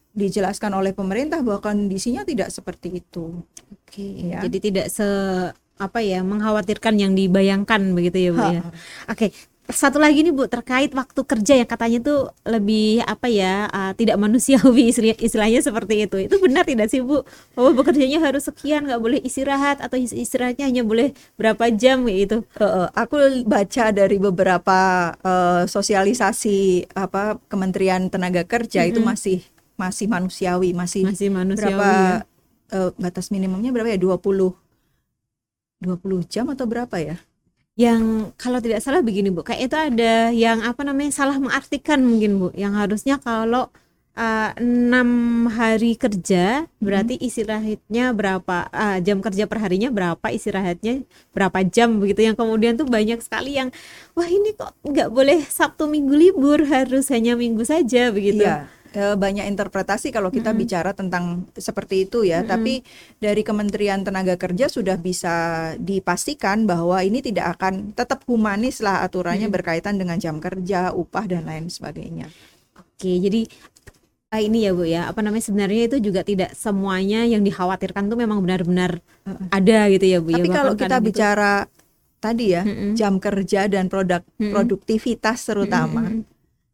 dijelaskan 0.10 0.73
oleh 0.73 0.91
pemerintah 0.91 1.39
bahwa 1.39 1.62
kondisinya 1.62 2.25
tidak 2.25 2.49
seperti 2.49 2.99
itu. 2.99 3.45
Oke, 3.71 4.32
Ya. 4.34 4.41
jadi 4.41 4.58
tidak 4.58 4.88
se 4.89 5.06
apa 5.80 6.04
ya 6.04 6.19
mengkhawatirkan 6.28 6.99
yang 6.99 7.13
dibayangkan 7.15 7.80
begitu 7.95 8.17
ya 8.19 8.32
Bu 8.36 8.43
ya. 8.52 8.62
Oke, 9.08 9.32
satu 9.69 10.01
lagi 10.01 10.25
nih 10.25 10.34
Bu 10.34 10.49
terkait 10.49 10.89
waktu 10.91 11.21
kerja 11.21 11.53
yang 11.53 11.69
katanya 11.69 12.01
tuh 12.01 12.19
lebih 12.41 13.05
apa 13.05 13.29
ya 13.29 13.69
uh, 13.69 13.93
tidak 13.93 14.17
manusiawi 14.17 14.89
istilah- 14.91 15.21
istilahnya 15.21 15.62
seperti 15.62 16.10
itu. 16.10 16.17
Itu 16.25 16.41
benar 16.41 16.65
tidak 16.65 16.89
sih 16.89 16.99
Bu? 16.99 17.21
Bahwa 17.53 17.77
bekerjanya 17.77 18.17
harus 18.19 18.49
sekian 18.49 18.89
nggak 18.89 18.97
boleh 18.97 19.19
istirahat 19.21 19.77
atau 19.79 19.95
is- 19.95 20.12
istirahatnya 20.12 20.65
hanya 20.65 20.82
boleh 20.82 21.13
berapa 21.38 21.69
jam 21.69 22.01
gitu. 22.10 22.41
Eh, 22.58 22.88
aku 22.97 23.45
baca 23.45 23.86
dari 23.93 24.17
beberapa 24.17 24.79
eh, 25.21 25.63
sosialisasi 25.69 26.89
apa 26.97 27.38
Kementerian 27.45 28.10
Tenaga 28.10 28.41
Kerja 28.43 28.84
itu 28.84 28.99
Mm-mm. 28.99 29.13
masih 29.13 29.39
masih 29.77 30.10
manusiawi, 30.10 30.73
masih 30.73 31.08
Masih 31.08 31.29
manusiawi 31.29 31.71
berapa 31.77 31.89
ya. 32.73 32.75
eh, 32.75 32.89
batas 32.97 33.29
minimumnya 33.29 33.69
berapa 33.69 33.93
ya 33.93 34.01
20 34.01 34.51
20 35.79 36.25
jam 36.27 36.49
atau 36.51 36.65
berapa 36.67 36.97
ya 36.99 37.15
Yang 37.80 38.36
kalau 38.36 38.60
tidak 38.60 38.84
salah 38.84 39.00
begini 39.00 39.32
Bu, 39.32 39.39
kayak 39.39 39.72
itu 39.72 39.78
ada 39.80 40.36
yang 40.36 40.60
apa 40.68 40.84
namanya 40.84 41.15
salah 41.15 41.39
mengartikan 41.39 42.04
mungkin 42.04 42.36
Bu, 42.36 42.48
yang 42.52 42.76
harusnya 42.76 43.24
kalau 43.24 43.72
uh, 44.20 44.52
enam 44.60 45.10
hari 45.48 45.96
kerja 45.96 46.68
berarti 46.84 47.15
istirahatnya 47.15 48.12
berapa 48.12 48.68
uh, 48.68 48.98
jam 49.00 49.24
kerja 49.24 49.48
perharinya 49.48 49.88
berapa 49.96 50.28
istirahatnya 50.28 51.08
berapa 51.32 51.63
jam 51.72 52.04
begitu. 52.04 52.28
Yang 52.28 52.36
kemudian 52.44 52.76
tuh 52.76 52.88
banyak 52.88 53.24
sekali 53.24 53.56
yang 53.56 53.72
wah 54.12 54.28
ini 54.28 54.52
kok 54.52 54.76
nggak 54.84 55.10
boleh 55.15 55.39
Sabtu 55.48 55.88
Minggu 55.88 56.15
libur 56.20 56.68
harus 56.68 57.08
hanya 57.15 57.39
Minggu 57.39 57.63
saja 57.63 58.12
begitu. 58.12 58.44
Iya, 58.44 58.68
eh, 58.68 58.79
banyak 58.93 59.45
interpretasi 59.45 60.10
kalau 60.10 60.34
kita 60.34 60.49
Mm-mm. 60.49 60.62
bicara 60.65 60.91
tentang 60.97 61.45
seperti 61.54 62.10
itu 62.10 62.25
ya. 62.25 62.41
Mm-mm. 62.41 62.49
Tapi 62.49 62.73
dari 63.21 63.41
Kementerian 63.45 64.02
Tenaga 64.02 64.34
Kerja 64.34 64.65
sudah 64.65 64.97
bisa 64.97 65.36
dipastikan 65.78 66.65
bahwa 66.65 66.97
ini 67.06 67.21
tidak 67.21 67.60
akan 67.60 67.93
tetap 67.93 68.25
humanis 68.25 68.82
lah 68.82 69.06
aturannya 69.06 69.45
Mm-mm. 69.45 69.58
berkaitan 69.62 70.02
dengan 70.02 70.17
jam 70.17 70.41
kerja, 70.41 70.89
upah 70.89 71.30
dan 71.30 71.45
lain 71.45 71.69
sebagainya. 71.69 72.34
Oke, 72.75 73.21
jadi 73.21 73.45
ah, 74.30 74.41
ini 74.41 74.65
ya 74.65 74.71
Bu 74.73 74.86
ya, 74.86 75.10
apa 75.10 75.21
namanya 75.21 75.45
sebenarnya 75.45 75.89
itu 75.89 75.97
juga 76.02 76.21
tidak 76.21 76.54
semuanya 76.54 77.25
yang 77.25 77.41
dikhawatirkan 77.41 78.10
tuh 78.10 78.17
memang 78.17 78.41
benar-benar 78.41 79.02
ada 79.49 79.80
gitu 79.89 80.06
ya 80.06 80.17
Bu 80.21 80.34
ya. 80.34 80.41
Tapi 80.41 80.49
kalau 80.49 80.73
kita 80.73 80.86
kadang 80.86 81.02
itu- 81.02 81.08
bicara 81.13 81.54
tadi 82.19 82.45
ya, 82.52 82.62
Mm-mm. 82.67 82.93
jam 82.99 83.15
kerja 83.21 83.71
dan 83.71 83.88
produk 83.88 84.21
Mm-mm. 84.38 84.52
produktivitas 84.52 85.45
terutama, 85.47 86.10
Mm-mm. 86.10 86.28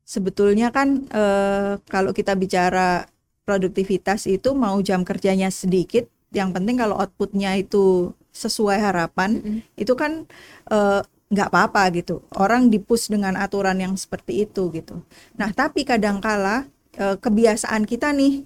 Sebetulnya 0.06 0.70
kan 0.70 1.10
eh, 1.10 1.82
kalau 1.90 2.14
kita 2.14 2.38
bicara 2.38 3.10
produktivitas 3.44 4.30
itu 4.30 4.54
mau 4.54 4.78
jam 4.86 5.02
kerjanya 5.02 5.50
sedikit, 5.50 6.06
yang 6.32 6.54
penting 6.54 6.78
kalau 6.78 6.96
outputnya 6.98 7.58
itu 7.58 8.14
sesuai 8.30 8.78
harapan, 8.80 9.42
Mm-mm. 9.42 9.60
itu 9.76 9.94
kan 9.98 10.30
eh, 10.70 11.02
nggak 11.34 11.50
apa-apa 11.50 11.90
gitu. 11.98 12.22
Orang 12.38 12.70
dipus 12.70 13.10
dengan 13.10 13.34
aturan 13.36 13.82
yang 13.82 13.98
seperti 13.98 14.46
itu 14.46 14.70
gitu. 14.72 15.02
Nah, 15.36 15.50
tapi 15.52 15.82
kadangkala 15.84 16.70
eh, 16.96 17.18
kebiasaan 17.18 17.90
kita 17.90 18.14
nih 18.14 18.46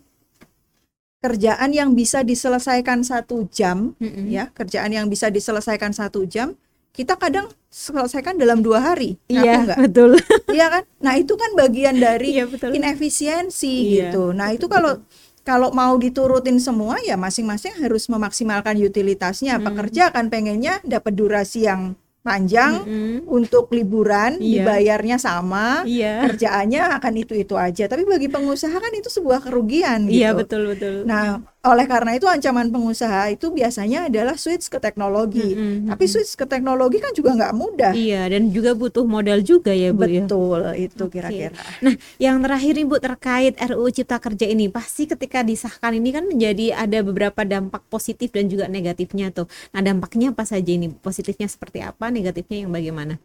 kerjaan 1.19 1.75
yang 1.75 1.91
bisa 1.99 2.23
diselesaikan 2.23 3.03
satu 3.03 3.43
jam, 3.51 3.91
Mm-mm. 3.99 4.31
ya 4.31 4.47
kerjaan 4.55 4.95
yang 4.95 5.11
bisa 5.11 5.27
diselesaikan 5.27 5.91
satu 5.91 6.23
jam, 6.23 6.55
kita 6.91 7.15
kadang 7.15 7.47
selesaikan 7.69 8.35
dalam 8.35 8.59
dua 8.59 8.81
hari. 8.81 9.15
Iya, 9.29 9.77
betul. 9.77 10.17
Iya 10.55 10.67
kan? 10.73 10.83
Nah 11.05 11.13
itu 11.15 11.37
kan 11.37 11.53
bagian 11.53 11.95
dari 12.01 12.33
Iya, 12.35 12.49
betul. 12.49 12.73
inefisiensi 12.73 13.75
Iya, 13.93 14.09
gitu. 14.09 14.33
Nah 14.33 14.49
itu 14.51 14.65
kalau 14.65 14.99
kalau 15.45 15.69
mau 15.71 15.95
diturutin 15.97 16.57
semua 16.61 16.97
ya 17.01 17.15
masing-masing 17.15 17.77
harus 17.81 18.09
memaksimalkan 18.09 18.75
utilitasnya. 18.77 19.57
Hmm. 19.57 19.65
Pekerja 19.69 20.09
akan 20.09 20.29
pengennya 20.29 20.81
dapat 20.83 21.13
durasi 21.15 21.65
yang 21.65 21.93
panjang 22.19 22.83
Mm-mm. 22.83 23.31
untuk 23.31 23.71
liburan, 23.71 24.37
Iya. 24.43 24.61
dibayarnya 24.61 25.17
sama, 25.17 25.87
Iya. 25.87 26.27
kerjaannya 26.27 26.99
akan 26.99 27.13
itu-itu 27.15 27.55
aja. 27.55 27.87
Tapi 27.87 28.03
bagi 28.03 28.27
pengusaha 28.27 28.75
kan 28.75 28.91
itu 28.91 29.07
sebuah 29.07 29.39
kerugian 29.39 30.05
Iya, 30.11 30.35
gitu. 30.35 30.43
betul 30.43 30.61
betul. 30.75 30.93
Nah, 31.07 31.39
oleh 31.59 31.91
karena 31.91 32.15
itu 32.15 32.23
ancaman 32.23 32.71
pengusaha 32.71 33.35
itu 33.35 33.51
biasanya 33.51 34.07
adalah 34.07 34.39
switch 34.39 34.71
ke 34.71 34.79
teknologi. 34.79 35.43
Mm-mm, 35.43 35.91
Tapi 35.91 36.03
mm-mm. 36.07 36.13
switch 36.15 36.39
ke 36.39 36.47
teknologi 36.47 37.03
kan 37.03 37.11
juga 37.11 37.35
nggak 37.35 37.51
mudah. 37.51 37.91
Iya, 37.91 38.31
dan 38.31 38.47
juga 38.55 38.71
butuh 38.71 39.03
modal 39.03 39.43
juga 39.43 39.75
ya, 39.75 39.91
Bu 39.91 40.07
ya. 40.07 40.23
Betul, 40.23 40.63
itu 40.79 41.03
Oke. 41.03 41.19
kira-kira. 41.19 41.51
Nah, 41.83 41.99
yang 42.15 42.39
terakhir 42.39 42.79
nih 42.79 42.87
Bu 42.87 42.95
terkait 42.97 43.53
RUU 43.59 43.91
Cipta 43.91 44.23
Kerja 44.23 44.47
ini, 44.47 44.71
pasti 44.71 45.03
ketika 45.03 45.43
disahkan 45.43 45.99
ini 45.99 46.15
kan 46.15 46.23
menjadi 46.31 46.79
ada 46.79 47.03
beberapa 47.03 47.43
dampak 47.43 47.83
positif 47.91 48.31
dan 48.31 48.47
juga 48.47 48.71
negatifnya 48.71 49.27
tuh. 49.35 49.51
Nah, 49.75 49.83
dampaknya 49.83 50.31
apa 50.31 50.47
saja 50.47 50.71
ini? 50.71 50.95
Positifnya 50.95 51.51
seperti 51.51 51.83
apa, 51.83 52.07
negatifnya 52.07 52.63
yang 52.63 52.71
bagaimana? 52.71 53.19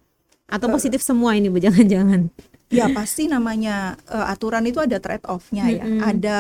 Atau 0.50 0.66
Eh. 0.68 0.74
positif 0.74 1.06
semua 1.06 1.38
ini 1.38 1.46
Bu, 1.46 1.62
jangan-jangan. 1.70 2.34
Ya 2.74 2.86
pasti 2.90 3.30
namanya 3.30 3.94
eh, 4.10 4.26
aturan 4.26 4.66
itu 4.66 4.82
ada 4.82 4.98
trade 4.98 5.24
off-nya 5.30 5.70
ya. 5.70 5.86
Mm-mm. 5.86 6.02
Ada 6.02 6.38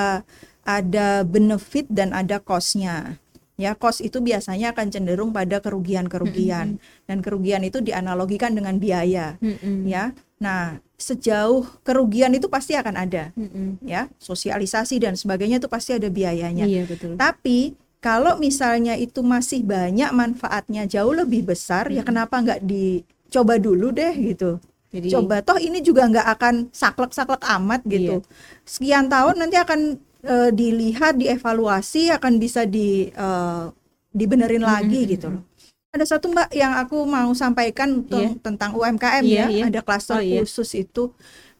ada 0.64 1.22
benefit 1.22 1.86
dan 1.92 2.10
ada 2.16 2.40
cost-nya. 2.40 3.20
Ya, 3.54 3.78
cost 3.78 4.02
itu 4.02 4.18
biasanya 4.18 4.74
akan 4.74 4.90
cenderung 4.90 5.30
pada 5.30 5.62
kerugian-kerugian 5.62 6.74
dan 7.06 7.18
kerugian 7.22 7.62
itu 7.62 7.78
dianalogikan 7.78 8.50
dengan 8.50 8.82
biaya, 8.82 9.38
Mm-mm. 9.38 9.86
ya. 9.86 10.10
Nah, 10.42 10.82
sejauh 10.98 11.62
kerugian 11.86 12.34
itu 12.34 12.50
pasti 12.50 12.74
akan 12.74 12.98
ada, 12.98 13.30
Mm-mm. 13.38 13.78
ya. 13.86 14.10
Sosialisasi 14.18 14.98
dan 14.98 15.14
sebagainya 15.14 15.62
itu 15.62 15.70
pasti 15.70 15.94
ada 15.94 16.10
biayanya. 16.10 16.66
Iya, 16.66 16.82
betul. 16.82 17.14
Tapi 17.14 17.78
kalau 18.02 18.42
misalnya 18.42 18.98
itu 18.98 19.22
masih 19.22 19.62
banyak 19.62 20.10
manfaatnya 20.10 20.90
jauh 20.90 21.14
lebih 21.14 21.46
besar, 21.46 21.94
ya 21.94 22.02
Mm-mm. 22.02 22.10
kenapa 22.10 22.42
nggak 22.42 22.60
dicoba 22.66 23.54
dulu 23.62 23.94
deh 23.94 24.18
gitu? 24.18 24.58
Jadi 24.94 25.10
coba 25.10 25.42
toh 25.42 25.58
ini 25.58 25.82
juga 25.82 26.06
nggak 26.06 26.28
akan 26.30 26.54
saklek-saklek 26.70 27.42
amat 27.52 27.82
gitu 27.84 28.22
sekian 28.62 29.10
tahun 29.10 29.34
nanti 29.36 29.58
akan 29.58 29.80
eh, 30.22 30.50
dilihat 30.50 31.18
dievaluasi 31.18 32.14
akan 32.14 32.38
bisa 32.38 32.62
di 32.62 33.10
eh, 33.10 33.64
dibenerin 34.10 34.62
lagi 34.62 35.02
Mm-mm. 35.02 35.12
gitu 35.12 35.26
loh 35.28 35.42
ada 35.90 36.02
satu 36.04 36.26
mbak 36.26 36.50
yang 36.52 36.74
aku 36.74 37.02
mau 37.04 37.30
sampaikan 37.34 38.02
Iya. 38.04 38.38
tentang- 38.40 38.74
UMKM 38.74 39.22
Iya, 39.22 39.46
ya 39.46 39.46
iya. 39.48 39.64
ada 39.66 39.78
klaster 39.78 40.18
Oh, 40.18 40.22
iya. 40.22 40.42
khusus 40.42 40.70
itu 40.76 41.10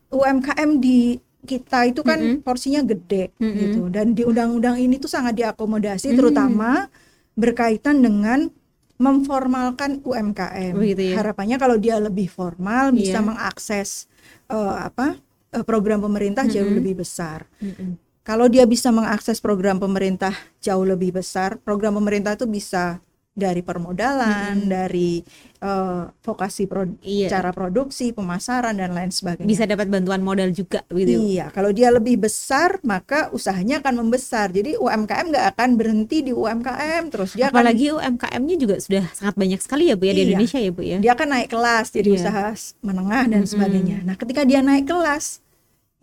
UMKM 0.09 0.79
di 0.79 1.19
kita 1.45 1.85
itu 1.85 2.01
kan 2.01 2.17
Mm-mm. 2.17 2.41
porsinya 2.41 2.81
gede 2.81 3.35
Mm-mm. 3.37 3.55
gitu 3.59 3.81
dan 3.91 4.11
di 4.11 4.23
undang-undang 4.23 4.75
ini 4.77 4.97
tuh 4.97 5.07
sangat 5.07 5.35
diakomodasi 5.35 6.11
Mm. 6.11 6.17
terutama 6.17 6.87
berkaitan 7.35 7.99
dengan 7.99 8.49
memformalkan 8.97 10.01
UMKM. 10.07 10.75
Begitu 10.79 11.03
ya. 11.13 11.15
Harapannya 11.21 11.57
kalau 11.59 11.77
dia 11.77 11.99
lebih 11.99 12.31
formal 12.31 12.95
bisa 12.95 13.19
Iya. 13.21 13.27
mengakses 13.27 14.07
eh, 14.49 14.77
apa 14.89 15.19
eh, 15.53 15.65
program 15.67 16.01
pemerintah 16.01 16.47
jauh 16.47 16.65
Mm-mm. 16.67 16.79
lebih 16.81 16.95
besar. 17.03 17.47
Mm-mm. 17.59 17.99
Kalau 18.25 18.49
dia 18.49 18.65
bisa 18.65 18.89
mengakses 18.89 19.37
program 19.37 19.77
pemerintah 19.77 20.33
jauh 20.65 20.87
lebih 20.89 21.13
besar, 21.13 21.61
program 21.61 22.01
pemerintah 22.01 22.33
itu 22.33 22.49
bisa 22.49 23.04
dari 23.35 23.61
permodalan, 23.61 24.65
dari 24.65 25.19
eh, 25.59 26.03
vokasi 26.21 26.65
pro- 26.65 27.01
Iya. 27.01 27.27
cara 27.31 27.51
produksi, 27.51 28.13
pemasaran 28.13 28.77
dan 28.77 28.93
lain 28.93 29.09
sebagainya. 29.09 29.49
Bisa 29.49 29.65
dapat 29.65 29.89
bantuan 29.89 30.21
modal 30.21 30.53
juga 30.53 30.85
gitu. 30.87 31.19
Iya, 31.33 31.49
kalau 31.49 31.73
dia 31.73 31.89
lebih 31.89 32.21
besar 32.21 32.79
maka 32.83 33.29
usahanya 33.31 33.81
akan 33.81 33.95
membesar. 33.99 34.49
Jadi 34.49 34.77
UMKM 34.77 35.33
nggak 35.33 35.47
akan 35.53 35.71
berhenti 35.75 36.21
di 36.21 36.31
UMKM 36.31 37.09
terus 37.09 37.33
dia 37.33 37.49
akan 37.49 37.57
Apalagi 37.57 37.91
UMKM-nya 37.91 38.57
juga 38.57 38.77
sudah 38.77 39.05
sangat 39.11 39.35
banyak 39.35 39.59
sekali 39.59 39.89
ya 39.89 39.95
Bu 39.95 40.05
ya 40.05 40.13
di 40.13 40.17
Iya. 40.17 40.27
Indonesia 40.31 40.59
ya 40.59 40.71
Bu 40.71 40.83
ya. 40.83 40.99
dia 41.01 41.13
akan 41.13 41.29
naik 41.31 41.49
kelas 41.49 41.87
jadi 41.91 42.09
Iya. 42.09 42.19
usaha 42.21 42.45
menengah 42.81 43.25
dan 43.25 43.41
Mm-mm. 43.41 43.51
sebagainya. 43.51 43.99
Nah, 44.03 44.15
ketika 44.15 44.43
dia 44.43 44.61
naik 44.61 44.85
kelas 44.85 45.44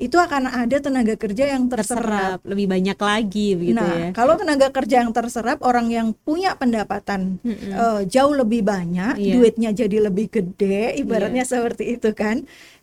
itu 0.01 0.17
akan 0.17 0.49
ada 0.49 0.81
tenaga 0.81 1.13
kerja 1.13 1.53
yang 1.53 1.69
terserap 1.69 2.01
terserap. 2.01 2.39
lebih 2.41 2.65
banyak 2.65 2.97
lagi 2.97 3.47
begitu 3.53 3.77
nah, 3.77 3.93
ya. 3.93 4.09
kalau 4.11 4.33
tenaga 4.33 4.73
kerja 4.73 5.05
yang 5.05 5.13
terserap 5.13 5.61
orang 5.61 5.93
yang 5.93 6.07
punya 6.17 6.57
pendapatan 6.57 7.37
eh, 7.45 8.01
jauh 8.09 8.33
lebih 8.33 8.65
banyak, 8.65 9.21
Iya. 9.21 9.33
duitnya 9.37 9.69
jadi 9.71 9.97
lebih 10.09 10.27
gede, 10.27 10.97
ibaratnya 10.97 11.45
seperti 11.45 11.93
itu 11.93 12.09
kan. 12.11 12.41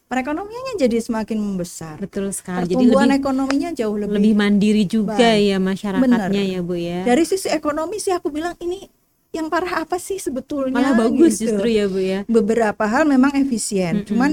Perekonomiannya 0.09 0.81
jadi 0.81 1.05
semakin 1.05 1.37
membesar. 1.37 2.01
Betul 2.01 2.33
sekali. 2.33 2.65
Jadi 2.65 2.81
Pertumbuhan 2.81 3.13
lebih 3.13 3.21
ekonominya 3.21 3.71
jauh 3.77 3.93
lebih 3.93 4.17
lebih 4.17 4.35
mandiri 4.35 4.85
juga 4.89 5.21
Baik. 5.21 5.43
ya 5.45 5.57
masyarakatnya 5.61 6.33
Bener. 6.33 6.55
ya 6.57 6.61
Bu 6.65 6.75
ya. 6.81 7.01
dari 7.05 7.25
sisi 7.29 7.53
ekonomi 7.53 8.01
sih 8.01 8.17
aku 8.17 8.33
bilang 8.33 8.57
ini 8.57 8.89
yang 9.29 9.53
parah 9.53 9.85
apa 9.85 10.01
sih 10.01 10.17
sebetulnya 10.17 10.73
Malah 10.73 10.97
bagus 10.97 11.37
gitu. 11.37 11.53
justru 11.53 11.69
ya 11.69 11.85
Bu 11.85 12.01
ya. 12.01 12.21
beberapa 12.25 12.89
hal 12.89 13.05
memang 13.05 13.37
efisien 13.37 14.01
Mm-mm. 14.01 14.09
cuman 14.09 14.31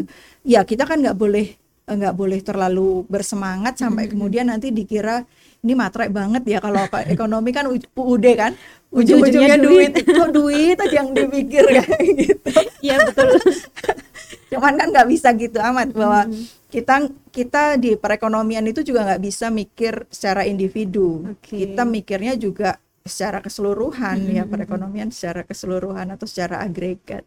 ya 0.48 0.64
kita 0.64 0.88
kan 0.88 1.04
nggak 1.04 1.18
boleh 1.20 1.60
nggak 1.86 2.14
boleh 2.18 2.42
terlalu 2.42 3.06
bersemangat 3.06 3.78
sampai 3.78 4.10
kemudian 4.10 4.50
nanti 4.50 4.74
dikira 4.74 5.22
ini 5.62 5.74
matre 5.78 6.10
banget 6.10 6.42
ya 6.50 6.58
kalau 6.58 6.82
ekonomi 7.14 7.54
kan 7.54 7.70
UUD 7.70 8.26
kan 8.38 8.54
Ujung-ujungnya 8.96 9.60
duit. 9.60 9.92
duit. 9.92 10.08
Kok 10.08 10.32
duit 10.32 10.78
aja 10.80 11.04
yang 11.04 11.12
dipikir 11.12 11.68
kayak 11.68 12.00
gitu? 12.16 12.52
Iya 12.80 13.04
betul. 13.04 13.28
cuman 14.56 14.78
kan 14.80 14.88
nggak 14.88 15.08
bisa 15.12 15.36
gitu 15.36 15.60
amat 15.60 15.92
bahwa 15.92 16.32
kita 16.72 17.12
kita 17.36 17.76
di 17.76 18.00
perekonomian 18.00 18.64
itu 18.72 18.88
juga 18.88 19.04
nggak 19.04 19.22
bisa 19.26 19.52
mikir 19.52 20.08
secara 20.08 20.48
individu. 20.48 21.28
Oke. 21.28 21.60
kita 21.60 21.84
mikirnya 21.84 22.40
juga 22.40 22.80
secara 23.06 23.38
keseluruhan 23.38 24.18
ya 24.34 24.50
perekonomian 24.50 25.14
secara 25.14 25.46
keseluruhan 25.46 26.10
atau 26.10 26.26
secara 26.26 26.66
agregat 26.66 27.22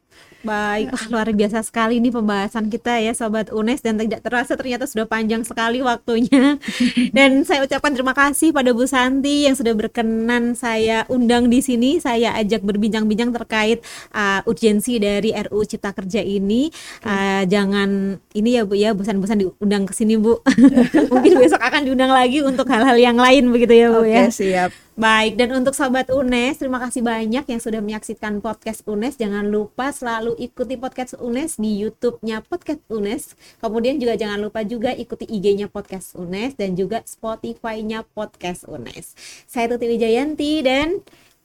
Baik, 0.47 0.95
wah, 0.95 1.05
luar 1.11 1.29
biasa 1.35 1.67
sekali 1.67 1.99
nih 1.99 2.15
pembahasan 2.15 2.71
kita 2.71 3.03
ya 3.03 3.11
Sobat 3.11 3.51
UNES 3.51 3.83
dan 3.83 3.99
tidak 3.99 4.23
terasa 4.23 4.55
ternyata 4.55 4.87
sudah 4.87 5.03
panjang 5.03 5.43
sekali 5.43 5.83
waktunya. 5.83 6.63
Dan 7.17 7.43
saya 7.43 7.67
ucapkan 7.67 7.91
terima 7.91 8.15
kasih 8.15 8.55
pada 8.55 8.71
Bu 8.71 8.87
Santi 8.87 9.51
yang 9.51 9.59
sudah 9.59 9.75
berkenan 9.75 10.55
saya 10.55 11.03
undang 11.11 11.51
di 11.51 11.59
sini, 11.59 11.99
saya 11.99 12.39
ajak 12.39 12.63
berbincang-bincang 12.63 13.35
terkait 13.35 13.83
uh, 14.15 14.47
urgensi 14.47 15.03
dari 15.03 15.35
RUU 15.35 15.67
Cipta 15.67 15.91
Kerja 15.91 16.23
ini. 16.23 16.71
Uh, 17.03 17.43
jangan 17.51 18.23
ini 18.31 18.51
ya 18.55 18.63
Bu 18.63 18.79
ya, 18.79 18.95
bosan-bosan 18.95 19.43
diundang 19.43 19.91
ke 19.91 19.93
sini 19.97 20.15
Bu. 20.15 20.39
Mungkin 21.13 21.35
besok 21.35 21.59
akan 21.59 21.83
diundang 21.83 22.15
lagi 22.15 22.47
untuk 22.47 22.71
hal-hal 22.71 22.95
yang 22.95 23.19
lain 23.19 23.51
begitu 23.51 23.75
ya 23.75 23.87
Bu 23.91 24.07
oke 24.07 24.11
ya. 24.11 24.31
siap 24.31 24.88
Baik, 24.99 25.39
dan 25.39 25.55
untuk 25.55 25.79
sahabat 25.79 26.11
UNES, 26.11 26.59
terima 26.59 26.83
kasih 26.83 27.07
banyak 27.07 27.47
yang 27.47 27.61
sudah 27.63 27.79
menyaksikan 27.79 28.43
podcast 28.43 28.83
UNES. 28.83 29.15
Jangan 29.15 29.47
lupa 29.47 29.95
selalu 29.95 30.35
ikuti 30.43 30.75
podcast 30.75 31.15
UNES 31.23 31.63
di 31.63 31.87
YouTube-nya 31.87 32.43
Podcast 32.43 32.83
UNES. 32.91 33.39
Kemudian 33.63 34.03
juga 34.03 34.19
jangan 34.19 34.43
lupa 34.43 34.67
juga 34.67 34.91
ikuti 34.91 35.23
IG-nya 35.31 35.71
Podcast 35.71 36.19
UNES 36.19 36.59
dan 36.59 36.75
juga 36.75 37.07
Spotify-nya 37.07 38.03
Podcast 38.11 38.67
UNES. 38.67 39.15
Saya 39.47 39.71
Tuti 39.71 39.87
Wijayanti 39.87 40.67
dan 40.67 40.99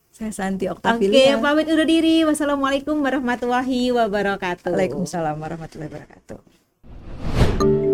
saya 0.09 0.33
Santi 0.33 0.65
oke, 0.65 0.81
Oktavilia 0.81 1.37
pamit 1.37 1.69
undur 1.69 1.85
diri. 1.85 2.25
Wassalamualaikum 2.25 3.05
warahmatullahi 3.05 3.93
wabarakatuh. 3.93 4.73
Waalaikumsalam 4.73 5.37
warahmatullahi 5.37 5.93
wabarakatuh 5.93 7.92